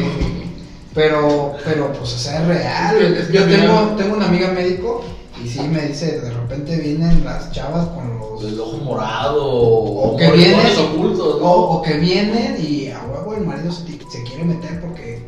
[0.95, 3.29] pero, pero pues o sea es real.
[3.33, 5.03] Yo tengo, tengo un amigo médico
[5.43, 10.13] y sí me dice, de repente vienen las chavas con los El ojo morado o,
[10.13, 11.47] O que moretones viene- ocultos, ¿no?
[11.47, 15.23] O, o que vienen y a huevo el marido se, se quiere meter porque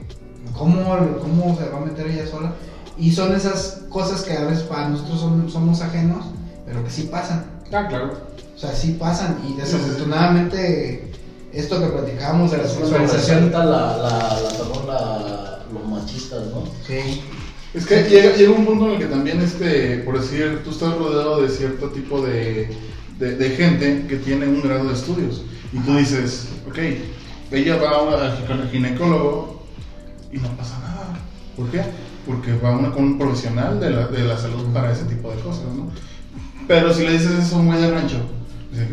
[0.57, 0.83] ¿cómo,
[1.21, 2.53] ¿cómo se va a meter ella sola?
[3.03, 6.25] Y son esas cosas que a veces para nosotros son- somos ajenos,
[6.67, 7.45] pero que sí pasan.
[7.73, 8.13] Ah, claro.
[8.55, 11.11] O sea, sí pasan y desafortunadamente
[11.53, 13.51] esto que platicábamos de la sexualización...
[13.51, 16.65] la, la, la, la, los machistas, ¿no?
[16.87, 17.23] Sí,
[17.75, 20.95] Es que llega, llega un punto en el que también, este, por decir, tú estás
[20.97, 22.71] rodeado de cierto tipo de,
[23.19, 25.43] de, de gente que tiene un grado de estudios.
[25.73, 26.79] Y tú dices, ok,
[27.51, 29.63] ella va a una- con el ginecólogo
[30.31, 31.19] y no pasa nada.
[31.57, 31.83] ¿Por qué?
[32.27, 35.41] Porque va una, con un profesional de la, de la salud para ese tipo de
[35.41, 35.91] cosas, ¿no?
[36.69, 38.17] Pero si le dices eso a un güey de rancho,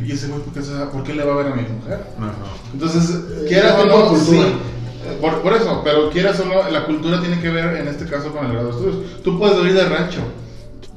[0.05, 0.61] ¿y ese güey por qué,
[0.91, 1.99] por qué le va a ver a mi mujer?
[2.17, 2.33] Ajá.
[2.73, 4.35] Entonces, Eh, quieras o no, sí.
[4.37, 8.05] eh, Por, por eso, pero quieras o no, la cultura tiene que ver en este
[8.05, 9.21] caso con el grado de estudios.
[9.23, 10.21] Tú puedes venir de rancho,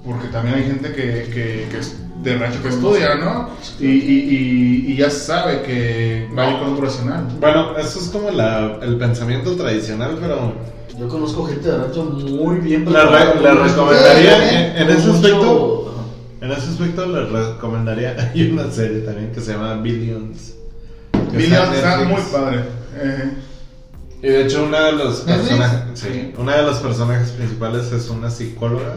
[0.05, 3.51] porque también hay gente que, que, que es de rancho que estudia, ¿no?
[3.79, 7.27] Y, y, y, y ya sabe que va a ir con un profesional.
[7.41, 10.55] Bueno, eso es como la, el pensamiento tradicional, pero
[10.99, 15.95] Yo conozco gente de rancho muy bien Le re- preparada, recomendaría en- ese mucho- aspecto-
[16.41, 20.55] en ese aspecto les recomendaría, hay una serie también que se llama Billions.
[21.33, 22.61] Billions está muy padre.
[22.97, 23.33] Eh,
[24.23, 28.31] Y de hecho una de los personajes, sí, una de los personajes principales es una
[28.31, 28.95] psicóloga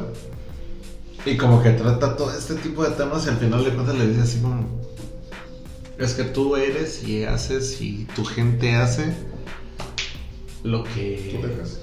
[1.25, 4.07] y como que trata todo este tipo de temas y al final de cuentas le
[4.07, 4.67] dice así como
[5.97, 9.13] es que tú eres y haces y tu gente hace
[10.63, 11.79] lo ¿Tú que dejas?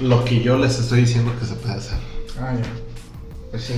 [0.00, 1.98] Lo que yo les estoy diciendo que se puede hacer.
[2.40, 2.62] Ah, ya.
[3.50, 3.74] Pues sí.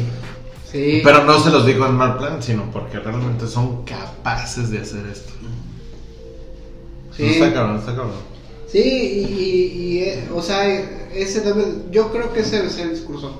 [0.70, 1.00] Sí.
[1.04, 5.04] Pero no se los digo en mal plan, sino porque realmente son capaces de hacer
[5.06, 5.32] esto.
[7.16, 7.24] Sí.
[7.24, 8.32] Está cabrón, está cabrón.
[8.70, 10.66] Sí, y, y- y, eh, o sea,
[11.14, 13.38] ese debe, yo creo que ese debe ser el discurso.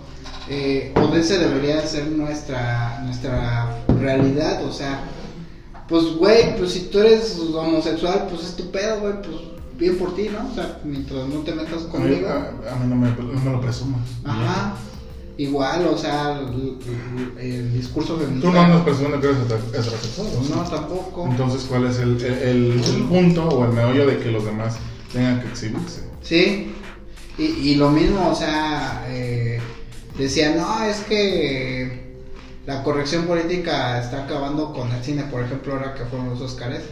[0.51, 5.01] Eh, o ese debería ser nuestra, nuestra realidad, o sea,
[5.89, 9.37] pues güey, pues si tú eres homosexual, pues es tu pedo, güey, pues
[9.79, 10.51] bien por ti, ¿no?
[10.51, 12.29] O sea, mientras no te metas conmigo.
[12.29, 14.01] a, a mí no, me, no me lo presumas.
[14.25, 14.75] Ajá.
[15.39, 16.77] Igual, o sea, el,
[17.39, 18.49] el- el discurso feminista.
[18.49, 20.29] Tú no andas presumiendo que eres heter- heterosexual.
[20.51, 21.27] No, tampoco.
[21.27, 24.77] Entonces, ¿cuál es el, el, punto o el meollo de que los demás
[25.13, 26.03] tengan que exhibirse?
[26.23, 26.73] Sí,
[27.39, 29.59] y, y lo mismo, o sea, eh,
[30.19, 32.13] decía, no, es que
[32.67, 36.83] la corrección política está acabando con el cine, por ejemplo, ahora que fueron los Oscars,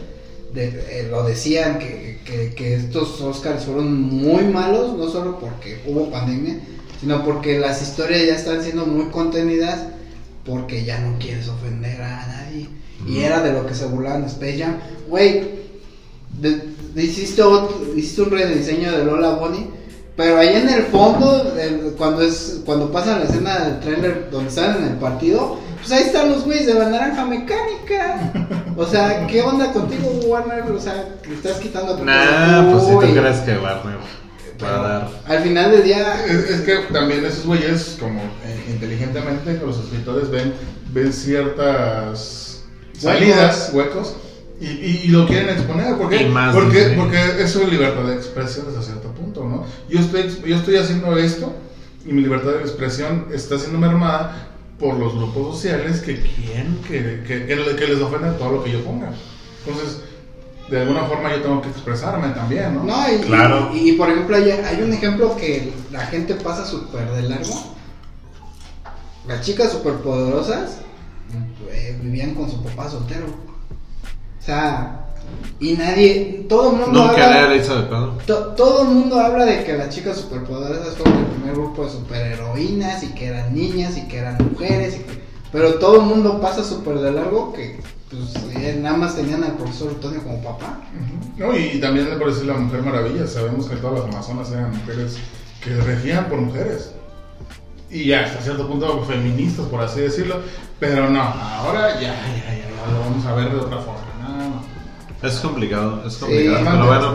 [0.55, 0.68] de-
[1.01, 6.11] eh, lo decían que, que, que estos Oscars fueron muy malos, no solo porque hubo
[6.11, 6.59] pandemia,
[7.01, 9.80] sino porque las historias ya están siendo muy contenidas
[10.44, 12.68] porque ya no quieres ofender a nadie.
[13.07, 14.76] Y era de lo que se burlaban Space Jam.
[15.09, 15.48] Güey,
[16.96, 19.66] hiciste, otro- hiciste un rediseño de Lola Bonnie,
[20.16, 24.48] pero ahí en el fondo, el- cuando es cuando pasa la escena del tráiler donde
[24.51, 28.32] están en el partido, pues ahí están los güeyes de la naranja mecánica.
[28.81, 30.62] O sea, ¿qué onda contigo, Warner?
[30.72, 34.59] O sea, que estás quitando a Nah, pues si tú crees que Warner va a
[34.59, 35.09] Pero dar.
[35.28, 40.31] Al final del día, Es, es que también esos güeyes, como eh, inteligentemente, los escritores
[40.31, 40.55] ven,
[40.95, 42.62] ven ciertas
[42.99, 44.14] salidas, huecos,
[44.61, 45.97] y, y- y lo quieren exponer.
[45.97, 46.22] ¿Por qué?
[46.22, 49.64] Y más, porque, porque eso es libertad de expresión hasta cierto punto, ¿no?
[49.91, 51.53] Yo estoy, yo estoy haciendo esto
[52.07, 54.49] y mi libertad de expresión está siendo mermada
[54.81, 58.64] por los grupos sociales que quieren que, que, que le- que les ofendan todo lo
[58.64, 59.12] que yo ponga.
[59.64, 60.01] Entonces,
[60.70, 62.85] de alguna forma yo tengo que expresarme también, ¿no?
[62.85, 63.70] no, y, Claro.
[63.74, 67.74] y, y, por ejemplo, hay, hay un ejemplo que la gente pasa súper de largo.
[69.28, 70.78] Las chicas superpoderosas
[71.70, 73.26] eh, vivían con su papá soltero.
[73.26, 75.09] O sea,
[75.61, 78.12] y nadie, todo el mundo Nunca habla- le hizo de pedo.
[78.26, 81.91] To- todo el mundo habla de que las chicas superpoderosas fueron el primer grupo de
[81.91, 85.20] superheroínas y que eran niñas y que eran mujeres, y que-
[85.53, 89.53] pero todo el mundo pasa súper de largo que pues eh, nada más tenían al
[89.57, 90.81] profesor Antonio como papá.
[91.37, 95.16] No, y también por decir la Mujer Maravilla, sabemos que todas las amazonas eran mujeres
[95.62, 96.91] que regían por mujeres.
[97.89, 100.37] Y ya, hasta cierto punto feministas, por así decirlo.
[100.81, 104.01] Pero no, ahora ya, ya, ya, ya lo vamos a ver de otra forma.
[105.22, 106.64] Es complicado, es Sí, complicado.
[106.64, 107.14] pero bueno,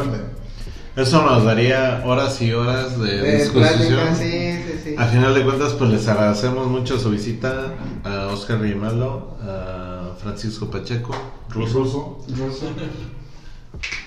[0.96, 3.74] eso nos daría horas y horas de, De discusión.
[3.78, 4.96] plática, sí, sí, sí.
[4.98, 10.70] A final de cuentas, pues les agradecemos mucho su visita a Oscar Rimaldo, a Francisco
[10.70, 11.14] Pacheco,
[11.50, 11.80] Ruso.
[11.80, 12.20] Ruso.
[12.30, 12.68] Ruso.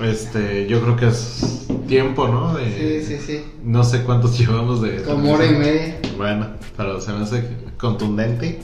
[0.00, 2.54] Este, yo creo que es tiempo, ¿no?
[2.54, 3.44] De, Sí, sí, sí.
[3.62, 5.02] No sé cuántos llevamos de.
[5.02, 6.00] Como hora y media.
[6.16, 6.46] Bueno,
[6.76, 7.44] pero se me hace
[7.78, 8.60] contundente.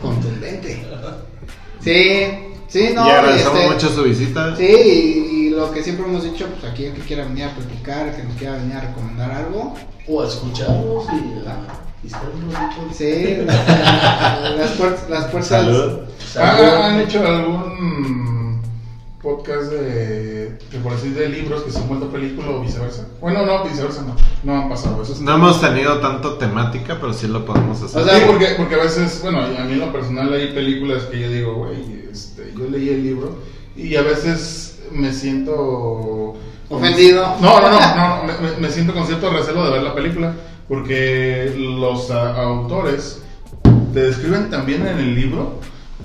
[0.00, 0.82] Contundente.
[1.82, 3.06] Sí, sí, no.
[3.06, 4.56] y agradecemos este, mucho su visita.
[4.56, 7.54] Sí, y, y lo que siempre hemos dicho, pues aquí el que quiera venir a
[7.54, 9.74] platicar, que nos quiera venir a recomendar algo,
[10.08, 12.88] O a escucharlos y a un ratito.
[12.92, 15.48] Sí, las, puertas, las puertas.
[15.48, 16.00] Salud.
[16.38, 18.39] Ah, ¿Han hecho algún
[19.22, 23.06] podcast de, de, por decir, de libros que se han vuelto película o viceversa?
[23.20, 24.16] Bueno, no, viceversa no.
[24.42, 25.16] No han pasado eso.
[25.20, 28.00] No hemos tenido tanto temática, pero sí lo podemos hacer.
[28.00, 31.20] O sea, porque, porque a veces, bueno, a mí en lo personal hay películas que
[31.20, 33.38] yo digo, güey, este, yo leí el libro
[33.76, 36.34] y a veces me siento...
[36.68, 37.26] Ofendido.
[37.40, 40.34] No, no, no, no, me siento con cierto recelo de ver la película
[40.68, 43.22] porque los a- autores
[43.92, 45.54] te describen también en el libro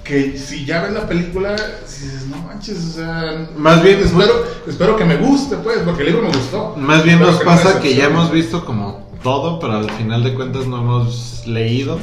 [0.05, 3.49] que si ya ves la película, si dices, no manches, o sea...
[3.57, 6.75] Más bien- espero, espero que me guste, pues, porque el libro me gustó.
[6.77, 10.33] Más bien Espero nos pasa que ya hemos visto como todo, pero al final de
[10.35, 11.97] cuentas no hemos leído.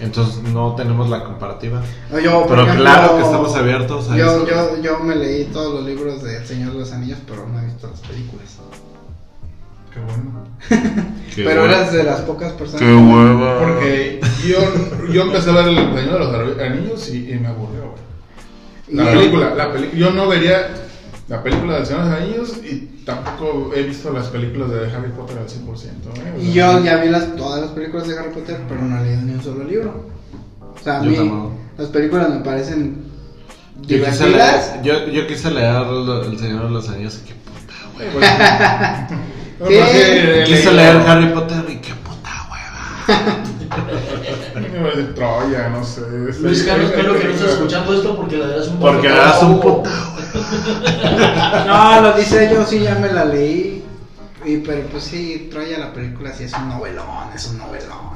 [0.00, 1.80] Entonces no tenemos la comparativa.
[2.10, 4.46] Yo, Pero ejemplo, claro que estamos abiertos a yo, eso.
[4.48, 7.60] yo, yo me leí todos los libros de El Señor de los Anillos, pero no
[7.60, 8.58] he visto las películas.
[9.94, 10.44] Qué bueno.
[11.34, 11.74] Qué pero hueva.
[11.76, 12.82] eras de las pocas personas.
[12.82, 13.58] Qué hueva.
[13.60, 14.58] Porque yo,
[15.12, 18.96] yo empecé a ver el Señor de los Anillos y, y me aburrió, güey.
[18.96, 20.68] La Y- película, la peli- yo no vería
[21.28, 25.10] la película del Señor de los Anillos y tampoco he visto las películas de Harry
[25.10, 25.86] Potter al 100%.
[26.18, 26.34] ¿eh?
[26.36, 29.04] O Y yo ya vi las, todas las películas de Harry Potter, pero no he
[29.04, 30.10] leído ni un solo libro.
[30.60, 31.52] O sea, a Yo mí tampoco.
[31.78, 33.04] las películas me parecen
[33.82, 33.94] Yo quise,
[34.26, 34.72] divertidas.
[34.82, 35.82] leer, yo, yo quise leer
[36.26, 39.08] El Señor de los Anillos y qué puta hueva.
[39.58, 39.74] Sí.
[40.46, 43.38] Quise leído- leer Harry Potter y qué puta hueva.
[44.90, 46.00] Decir Troya, no sé.
[46.10, 47.52] Luis Sí, Carlos, sí, espero que sí, no estés sí.
[47.54, 49.16] escuchando esto porque le darás un Porque bofetón.
[49.16, 51.64] eras un puta hueva.
[51.66, 53.84] No, lo dice yo, sí, ya me la leí.
[54.44, 58.14] Y, pero pues sí, Troya la película sí es un novelón, es un novelón.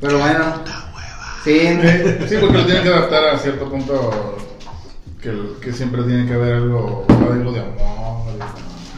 [0.00, 0.44] Pero bueno,
[1.44, 4.36] sí, Eh, Sí, porque lo tienen que adaptar a cierto punto
[5.22, 5.32] que,
[5.62, 8.32] que siempre tiene que haber algo, algo de amor.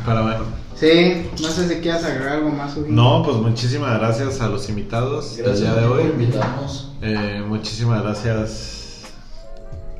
[0.06, 0.63] Pero bueno.
[0.84, 2.90] Sí, no sé si quieras agregar algo más, Uri.
[2.90, 6.14] No, pues muchísimas gracias a los invitados Gracias el día de hoy.
[7.02, 9.02] Eh, muchísimas gracias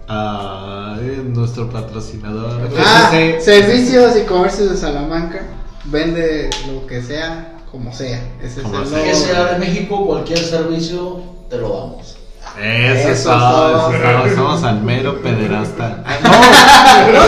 [0.09, 2.69] a eh, nuestro patrocinador.
[2.79, 3.41] Ah, SC.
[3.41, 5.43] servicios y comercios de Salamanca.
[5.87, 8.23] Vende lo que sea, como sea.
[8.43, 9.05] Ese Como es el sea.
[9.05, 12.17] Que sea de México, cualquier servicio te lo damos.
[12.61, 14.31] Eso, Eso es todo, es.
[14.31, 16.05] Estamos al mero pederasta.
[16.07, 16.19] ¡Ah,
[17.13, 17.21] ¡No!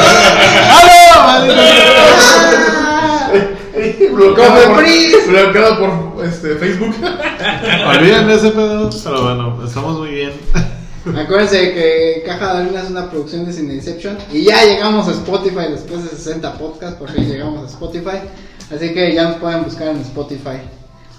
[1.19, 2.86] ¡Ah, no!
[4.13, 4.85] Bloqueado, por,
[5.29, 5.79] bloqueado
[6.15, 6.95] por este, Facebook.
[7.89, 10.33] Olviden ese pedo, pero bueno, estamos muy bien.
[11.17, 15.71] Acuérdense que Caja de Arena es una producción de Cineception y ya llegamos a Spotify
[15.71, 18.19] después de 60 podcasts, por fin llegamos a Spotify,
[18.75, 20.59] así que ya nos pueden buscar en Spotify.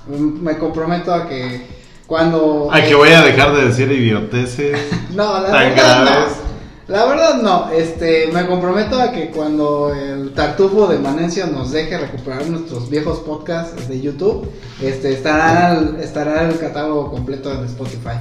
[0.08, 1.66] Mm, Me comprometo a que
[2.06, 2.68] cuando...
[2.72, 4.78] Ay, que voy a dejar de decir idioteces.
[5.16, 6.32] No, la tan verdad graves.
[6.42, 6.47] no.
[6.88, 11.98] La verdad no, este, me comprometo a que cuando el tartufo de Manencio nos deje
[11.98, 14.50] recuperar nuestros viejos podcasts de YouTube,
[14.82, 18.18] este, estará, el- estará el catálogo completo en Spotify.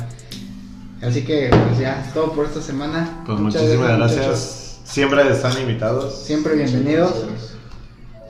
[1.01, 3.23] Así que, pues ya, es todo por esta semana.
[3.25, 4.17] Pues Muchas muchísimas muchachos.
[4.17, 4.79] gracias.
[4.85, 6.23] Siempre están invitados.
[6.25, 7.12] Siempre bienvenidos.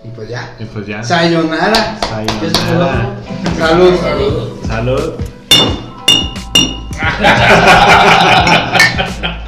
[0.05, 0.55] Y pues ya.
[0.59, 1.03] Y pues ya.
[1.03, 1.99] Sayonara.
[2.41, 3.17] ¿Qué es el Sayonara.
[3.59, 3.95] Salud.
[4.03, 4.67] Salud.
[4.67, 5.13] Salud.